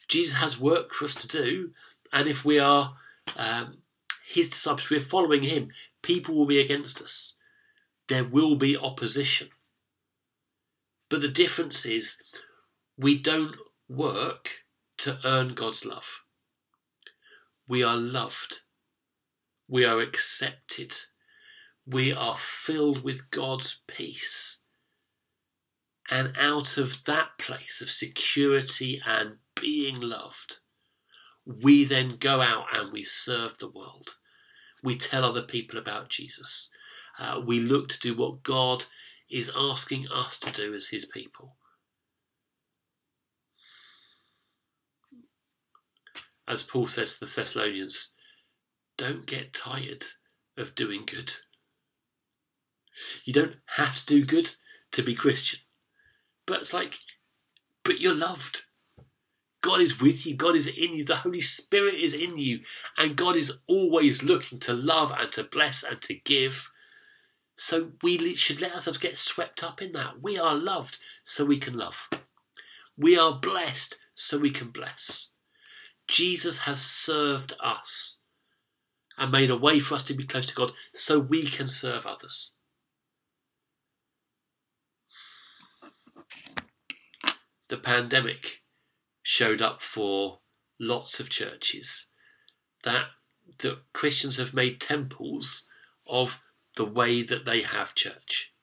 Jesus 0.07 0.35
has 0.35 0.59
work 0.59 0.93
for 0.93 1.05
us 1.05 1.15
to 1.15 1.27
do, 1.27 1.71
and 2.13 2.27
if 2.27 2.45
we 2.45 2.59
are 2.59 2.95
um, 3.35 3.79
his 4.27 4.49
disciples, 4.49 4.89
we're 4.89 4.99
following 4.99 5.41
him, 5.41 5.69
people 6.01 6.35
will 6.35 6.45
be 6.45 6.59
against 6.59 7.01
us. 7.01 7.35
There 8.07 8.23
will 8.23 8.55
be 8.55 8.77
opposition. 8.77 9.49
But 11.09 11.21
the 11.21 11.27
difference 11.27 11.85
is 11.85 12.21
we 12.97 13.17
don't 13.17 13.55
work 13.89 14.49
to 14.97 15.19
earn 15.23 15.53
God's 15.53 15.85
love. 15.85 16.21
We 17.67 17.83
are 17.83 17.97
loved. 17.97 18.61
We 19.67 19.85
are 19.85 19.99
accepted. 19.99 20.95
We 21.85 22.11
are 22.11 22.37
filled 22.37 23.03
with 23.03 23.29
God's 23.29 23.81
peace. 23.87 24.59
And 26.09 26.33
out 26.37 26.77
of 26.77 27.03
that 27.05 27.37
place 27.37 27.81
of 27.81 27.89
security 27.89 29.01
and 29.05 29.37
being 29.55 29.99
loved, 29.99 30.57
we 31.45 31.85
then 31.85 32.17
go 32.17 32.41
out 32.41 32.67
and 32.73 32.91
we 32.91 33.03
serve 33.03 33.57
the 33.57 33.69
world. 33.69 34.15
We 34.83 34.97
tell 34.97 35.23
other 35.23 35.43
people 35.43 35.79
about 35.79 36.09
Jesus. 36.09 36.69
Uh, 37.17 37.41
we 37.45 37.59
look 37.59 37.89
to 37.89 37.99
do 37.99 38.15
what 38.15 38.43
God 38.43 38.85
is 39.29 39.49
asking 39.55 40.07
us 40.09 40.37
to 40.39 40.51
do 40.51 40.73
as 40.73 40.87
His 40.87 41.05
people. 41.05 41.55
As 46.47 46.61
Paul 46.61 46.87
says 46.87 47.15
to 47.15 47.25
the 47.25 47.31
Thessalonians, 47.31 48.13
don't 48.97 49.25
get 49.25 49.53
tired 49.53 50.03
of 50.57 50.75
doing 50.75 51.05
good. 51.05 51.33
You 53.23 53.33
don't 53.33 53.57
have 53.65 53.95
to 53.95 54.05
do 54.05 54.23
good 54.23 54.49
to 54.91 55.03
be 55.03 55.15
Christian. 55.15 55.59
But 56.45 56.61
it's 56.61 56.73
like, 56.73 56.95
but 57.83 57.99
you're 58.01 58.13
loved. 58.13 58.63
God 59.61 59.81
is 59.81 59.99
with 59.99 60.25
you. 60.27 60.35
God 60.35 60.55
is 60.55 60.67
in 60.67 60.93
you. 60.93 61.03
The 61.03 61.15
Holy 61.15 61.41
Spirit 61.41 61.95
is 61.95 62.13
in 62.13 62.37
you. 62.37 62.59
And 62.97 63.15
God 63.15 63.35
is 63.35 63.51
always 63.67 64.21
looking 64.21 64.59
to 64.59 64.73
love 64.73 65.11
and 65.17 65.31
to 65.31 65.43
bless 65.43 65.83
and 65.83 66.01
to 66.03 66.13
give. 66.13 66.69
So 67.55 67.91
we 68.03 68.35
should 68.35 68.61
let 68.61 68.73
ourselves 68.73 68.99
get 68.99 69.17
swept 69.17 69.63
up 69.63 69.81
in 69.81 69.93
that. 69.93 70.21
We 70.21 70.37
are 70.37 70.53
loved 70.53 70.97
so 71.23 71.45
we 71.45 71.59
can 71.59 71.75
love. 71.75 72.07
We 72.97 73.17
are 73.17 73.39
blessed 73.39 73.97
so 74.13 74.37
we 74.37 74.51
can 74.51 74.69
bless. 74.69 75.31
Jesus 76.07 76.59
has 76.59 76.81
served 76.81 77.55
us 77.59 78.19
and 79.17 79.31
made 79.31 79.49
a 79.49 79.57
way 79.57 79.79
for 79.79 79.95
us 79.95 80.03
to 80.05 80.13
be 80.13 80.25
close 80.25 80.45
to 80.47 80.55
God 80.55 80.71
so 80.93 81.19
we 81.19 81.43
can 81.43 81.67
serve 81.67 82.05
others. 82.05 82.54
The 87.75 87.81
pandemic 87.81 88.63
showed 89.21 89.61
up 89.61 89.81
for 89.81 90.39
lots 90.79 91.19
of 91.19 91.29
churches 91.29 92.07
that 92.85 93.07
the 93.57 93.81
Christians 93.91 94.37
have 94.37 94.53
made 94.53 94.79
temples 94.79 95.67
of 96.07 96.39
the 96.77 96.85
way 96.85 97.21
that 97.21 97.43
they 97.43 97.63
have 97.63 97.93
church. 97.93 98.53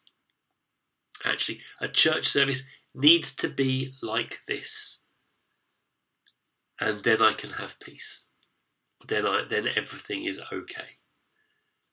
Actually, 1.27 1.61
a 1.79 1.89
church 1.89 2.27
service 2.27 2.67
needs 2.95 3.35
to 3.35 3.51
be 3.51 3.93
like 4.01 4.41
this. 4.47 5.05
And 6.81 7.05
then 7.05 7.21
I 7.21 7.35
can 7.35 7.51
have 7.51 7.79
peace. 7.81 8.31
Then 9.07 9.27
I 9.27 9.45
then 9.45 9.69
everything 9.69 10.25
is 10.25 10.41
okay. 10.51 10.97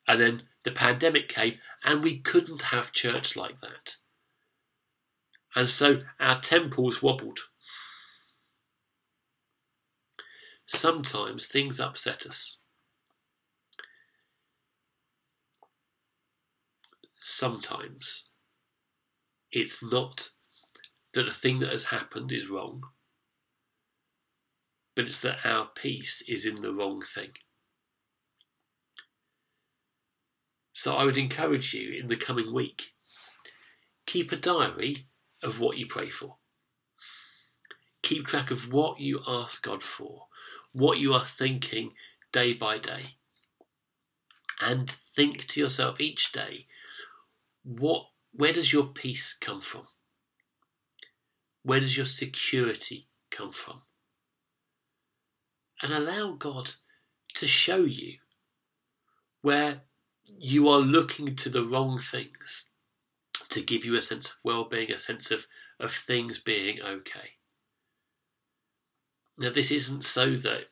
And 0.07 0.21
then 0.21 0.47
the 0.63 0.71
pandemic 0.71 1.27
came 1.27 1.59
and 1.83 2.01
we 2.01 2.21
couldn't 2.21 2.61
have 2.61 2.93
church 2.93 3.35
like 3.35 3.59
that. 3.59 3.97
And 5.55 5.69
so 5.69 6.01
our 6.19 6.39
temples 6.41 7.01
wobbled. 7.01 7.39
Sometimes 10.65 11.47
things 11.47 11.79
upset 11.79 12.25
us. 12.25 12.61
Sometimes 17.17 18.29
it's 19.51 19.83
not 19.83 20.29
that 21.13 21.23
the 21.23 21.33
thing 21.33 21.59
that 21.59 21.71
has 21.71 21.85
happened 21.85 22.31
is 22.31 22.49
wrong, 22.49 22.83
but 24.95 25.05
it's 25.05 25.21
that 25.21 25.39
our 25.43 25.67
peace 25.75 26.23
is 26.27 26.45
in 26.45 26.61
the 26.61 26.71
wrong 26.71 27.01
thing. 27.01 27.31
So 30.71 30.95
I 30.95 31.03
would 31.03 31.17
encourage 31.17 31.73
you 31.73 31.99
in 31.99 32.07
the 32.07 32.15
coming 32.15 32.53
week 32.53 32.93
keep 34.05 34.31
a 34.31 34.35
diary 34.35 35.05
of 35.43 35.59
what 35.59 35.77
you 35.77 35.87
pray 35.87 36.09
for. 36.09 36.37
Keep 38.01 38.27
track 38.27 38.51
of 38.51 38.71
what 38.71 38.99
you 38.99 39.21
ask 39.27 39.63
God 39.63 39.83
for 39.83 40.27
what 40.73 40.99
you 40.99 41.13
are 41.13 41.25
thinking 41.27 41.93
day 42.31 42.53
by 42.53 42.77
day. 42.77 43.15
And 44.61 44.89
think 45.15 45.47
to 45.47 45.59
yourself 45.59 45.99
each 45.99 46.31
day, 46.31 46.67
what 47.63 48.05
where 48.31 48.53
does 48.53 48.71
your 48.71 48.87
peace 48.87 49.35
come 49.39 49.61
from? 49.61 49.87
Where 51.63 51.79
does 51.79 51.97
your 51.97 52.05
security 52.05 53.07
come 53.31 53.51
from? 53.51 53.81
And 55.81 55.93
allow 55.93 56.33
God 56.33 56.71
to 57.35 57.47
show 57.47 57.85
you 57.85 58.19
where 59.41 59.81
you 60.37 60.69
are 60.69 60.79
looking 60.79 61.35
to 61.37 61.49
the 61.49 61.63
wrong 61.63 61.97
things 61.97 62.69
to 63.49 63.61
give 63.61 63.85
you 63.85 63.95
a 63.95 64.01
sense 64.01 64.29
of 64.29 64.35
well 64.43 64.67
being, 64.69 64.91
a 64.91 64.97
sense 64.97 65.31
of, 65.31 65.45
of 65.79 65.91
things 65.91 66.39
being 66.39 66.81
okay. 66.83 67.37
Now, 69.37 69.51
this 69.51 69.71
isn't 69.71 70.03
so 70.03 70.35
that 70.35 70.65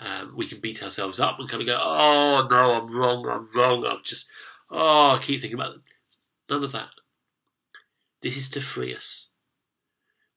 um, 0.00 0.34
we 0.36 0.46
can 0.46 0.60
beat 0.60 0.82
ourselves 0.82 1.20
up 1.20 1.38
and 1.38 1.48
kind 1.48 1.62
of 1.62 1.68
go, 1.68 1.78
oh, 1.80 2.46
no, 2.50 2.74
I'm 2.74 2.96
wrong, 2.96 3.26
I'm 3.28 3.48
wrong, 3.54 3.84
I'm 3.84 4.00
just, 4.04 4.26
oh, 4.70 5.16
I 5.16 5.18
keep 5.20 5.40
thinking 5.40 5.58
about 5.58 5.74
it. 5.74 5.82
None 6.48 6.64
of 6.64 6.72
that. 6.72 6.90
This 8.22 8.36
is 8.36 8.48
to 8.50 8.60
free 8.60 8.94
us. 8.94 9.30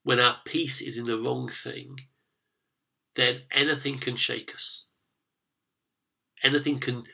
When 0.02 0.18
our 0.20 0.36
peace 0.44 0.82
is 0.82 0.98
in 0.98 1.06
the 1.06 1.18
wrong 1.18 1.48
thing, 1.48 1.96
then 3.14 3.42
anything 3.50 3.98
can 3.98 4.16
shake 4.16 4.54
us. 4.54 4.86
Anything 6.42 6.78
can 6.78 7.04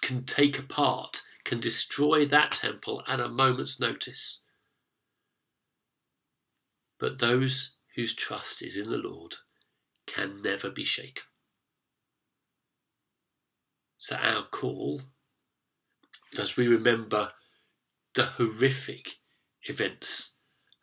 can 0.00 0.24
take 0.24 0.58
apart, 0.58 1.22
can 1.48 1.60
destroy 1.60 2.26
that 2.26 2.52
temple 2.52 3.02
at 3.08 3.20
a 3.20 3.26
moment's 3.26 3.80
notice. 3.80 4.42
But 6.98 7.20
those 7.20 7.70
whose 7.96 8.14
trust 8.14 8.62
is 8.62 8.76
in 8.76 8.90
the 8.90 8.98
Lord 8.98 9.36
can 10.06 10.42
never 10.42 10.68
be 10.68 10.84
shaken. 10.84 11.22
So, 13.96 14.16
our 14.16 14.44
call, 14.44 15.00
as 16.38 16.58
we 16.58 16.68
remember 16.68 17.32
the 18.14 18.24
horrific 18.26 19.14
events 19.62 20.36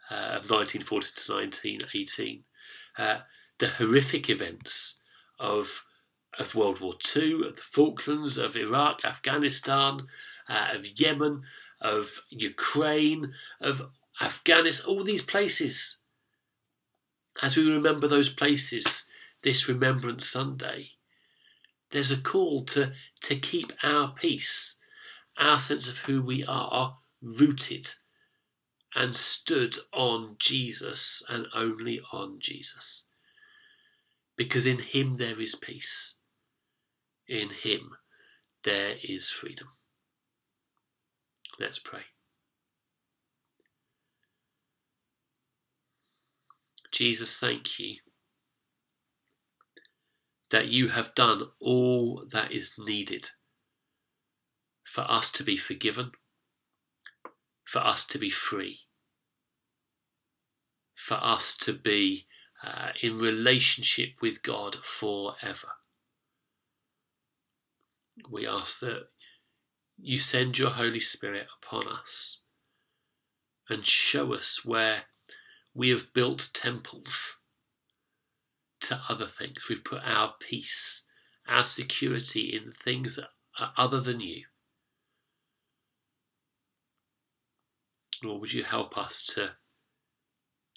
uh, 0.10 0.40
of 0.42 0.50
1940 0.50 1.08
to 1.16 1.34
1918, 1.34 2.44
uh, 2.98 3.20
the 3.60 3.68
horrific 3.68 4.32
events 4.32 5.00
of 5.40 5.84
of 6.40 6.56
World 6.56 6.80
War 6.80 6.96
II, 7.16 7.48
of 7.48 7.56
the 7.56 7.62
Falklands, 7.62 8.38
of 8.38 8.56
Iraq, 8.56 9.06
Afghanistan, 9.06 10.08
uh, 10.48 10.70
of 10.74 10.86
Yemen, 11.00 11.44
of 11.82 12.22
Ukraine, 12.30 13.34
of 13.62 13.82
Afghanistan, 14.22 14.86
all 14.88 15.04
these 15.04 15.22
places. 15.22 15.98
As 17.42 17.58
we 17.58 17.72
remember 17.72 18.08
those 18.08 18.30
places, 18.30 19.10
this 19.42 19.68
Remembrance 19.68 20.28
Sunday, 20.28 20.92
there's 21.92 22.12
a 22.12 22.22
call 22.22 22.66
to, 22.66 22.94
to 23.22 23.40
keep 23.40 23.72
our 23.84 24.14
peace, 24.14 24.82
our 25.38 25.60
sense 25.60 25.88
of 25.88 25.98
who 26.00 26.22
we 26.22 26.44
are, 26.44 26.98
rooted 27.22 27.94
and 28.96 29.16
stood 29.16 29.76
on 29.92 30.38
Jesus 30.40 31.24
and 31.28 31.48
only 31.54 32.02
on 32.12 32.40
Jesus. 32.40 33.08
Because 34.38 34.66
in 34.66 34.80
Him 34.80 35.16
there 35.16 35.40
is 35.40 35.56
peace. 35.56 36.16
In 37.28 37.50
Him 37.50 37.96
there 38.64 38.96
is 39.04 39.30
freedom. 39.30 39.68
Let's 41.60 41.80
pray. 41.80 42.02
Jesus, 46.92 47.38
thank 47.38 47.80
you 47.80 47.98
that 50.50 50.68
you 50.68 50.90
have 50.90 51.16
done 51.16 51.44
all 51.60 52.26
that 52.32 52.52
is 52.52 52.74
needed 52.78 53.30
for 54.86 55.02
us 55.02 55.32
to 55.34 55.44
be 55.44 55.58
forgiven, 55.58 56.12
for 57.66 57.80
us 57.80 58.06
to 58.06 58.18
be 58.18 58.30
free, 58.30 58.82
for 60.96 61.16
us 61.16 61.58
to 61.58 61.74
be 61.74 62.28
uh, 62.64 62.90
in 63.02 63.20
relationship 63.20 64.12
with 64.22 64.42
God 64.44 64.78
forever. 64.84 65.72
We 68.30 68.48
ask 68.48 68.80
that 68.80 69.10
you 69.98 70.20
send 70.20 70.58
your 70.58 70.72
Holy 70.72 71.00
Spirit 71.00 71.48
upon 71.62 71.88
us 71.88 72.42
and 73.70 73.86
show 73.86 74.34
us 74.34 74.64
where 74.64 75.04
we 75.74 75.90
have 75.90 76.14
built 76.14 76.50
temples 76.54 77.38
to 78.82 79.02
other 79.10 79.28
things. 79.28 79.68
We've 79.70 79.84
put 79.84 80.02
our 80.04 80.36
peace, 80.40 81.08
our 81.48 81.66
security 81.66 82.56
in 82.56 82.72
things 82.72 83.16
that 83.16 83.30
are 83.60 83.74
other 83.78 84.00
than 84.00 84.20
you. 84.22 84.46
Lord, 88.24 88.42
would 88.42 88.54
you 88.54 88.64
help 88.64 88.98
us 88.98 89.24
to, 89.36 89.56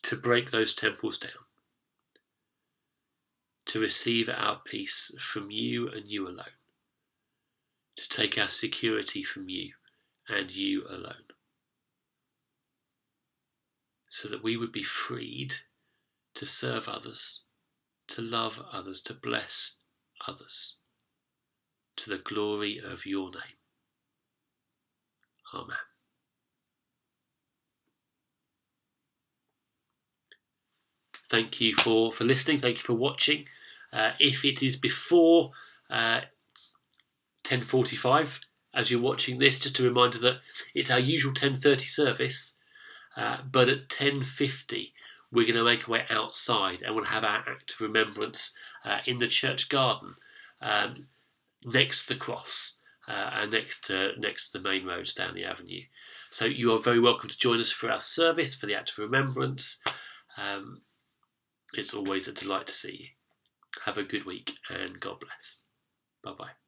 to 0.02 0.16
break 0.16 0.50
those 0.50 0.74
temples 0.74 1.18
down, 1.18 1.30
to 3.66 3.78
receive 3.78 4.28
our 4.28 4.60
peace 4.64 5.14
from 5.20 5.50
you 5.50 5.88
and 5.88 6.06
you 6.06 6.26
alone, 6.26 6.57
to 7.98 8.08
take 8.08 8.38
our 8.38 8.48
security 8.48 9.24
from 9.24 9.48
you 9.48 9.72
and 10.28 10.50
you 10.52 10.84
alone, 10.88 11.26
so 14.08 14.28
that 14.28 14.42
we 14.42 14.56
would 14.56 14.70
be 14.70 14.84
freed 14.84 15.52
to 16.34 16.46
serve 16.46 16.88
others, 16.88 17.42
to 18.06 18.22
love 18.22 18.60
others, 18.72 19.00
to 19.00 19.12
bless 19.14 19.78
others, 20.28 20.76
to 21.96 22.08
the 22.08 22.18
glory 22.18 22.78
of 22.78 23.04
your 23.04 23.30
name. 23.30 23.58
Amen. 25.52 25.76
Thank 31.28 31.60
you 31.60 31.74
for, 31.74 32.12
for 32.12 32.24
listening. 32.24 32.60
Thank 32.60 32.76
you 32.76 32.84
for 32.84 32.94
watching. 32.94 33.46
Uh, 33.92 34.12
if 34.20 34.44
it 34.44 34.62
is 34.62 34.76
before 34.76 35.50
uh, 35.90 36.20
10.45 37.48 38.40
as 38.74 38.90
you're 38.90 39.00
watching 39.00 39.38
this, 39.38 39.58
just 39.58 39.80
a 39.80 39.82
reminder 39.82 40.18
that 40.18 40.38
it's 40.74 40.90
our 40.90 41.00
usual 41.00 41.32
10.30 41.32 41.80
service, 41.80 42.56
uh, 43.16 43.38
but 43.50 43.68
at 43.68 43.88
10.50 43.88 44.92
we're 45.30 45.46
going 45.46 45.56
to 45.56 45.64
make 45.64 45.88
our 45.88 45.92
way 45.92 46.04
outside 46.10 46.82
and 46.82 46.94
we'll 46.94 47.04
have 47.04 47.24
our 47.24 47.44
act 47.46 47.72
of 47.72 47.80
remembrance 47.80 48.54
uh, 48.84 48.98
in 49.06 49.18
the 49.18 49.28
church 49.28 49.68
garden 49.68 50.14
um, 50.62 51.06
next 51.64 52.06
to 52.06 52.14
the 52.14 52.20
cross 52.20 52.78
uh, 53.06 53.30
and 53.34 53.52
next 53.52 53.84
to, 53.84 54.12
next 54.18 54.50
to 54.50 54.58
the 54.58 54.68
main 54.68 54.86
road, 54.86 55.08
Stanley 55.08 55.44
Avenue. 55.44 55.82
So 56.30 56.44
you 56.44 56.72
are 56.72 56.78
very 56.78 57.00
welcome 57.00 57.28
to 57.28 57.38
join 57.38 57.58
us 57.58 57.72
for 57.72 57.90
our 57.90 58.00
service, 58.00 58.54
for 58.54 58.66
the 58.66 58.74
act 58.74 58.92
of 58.92 58.98
remembrance. 58.98 59.80
Um, 60.36 60.82
it's 61.74 61.94
always 61.94 62.28
a 62.28 62.32
delight 62.32 62.66
to 62.66 62.72
see 62.72 62.96
you. 63.00 63.08
Have 63.84 63.98
a 63.98 64.02
good 64.02 64.24
week 64.24 64.52
and 64.70 64.98
God 64.98 65.20
bless. 65.20 65.64
Bye 66.22 66.32
bye. 66.32 66.67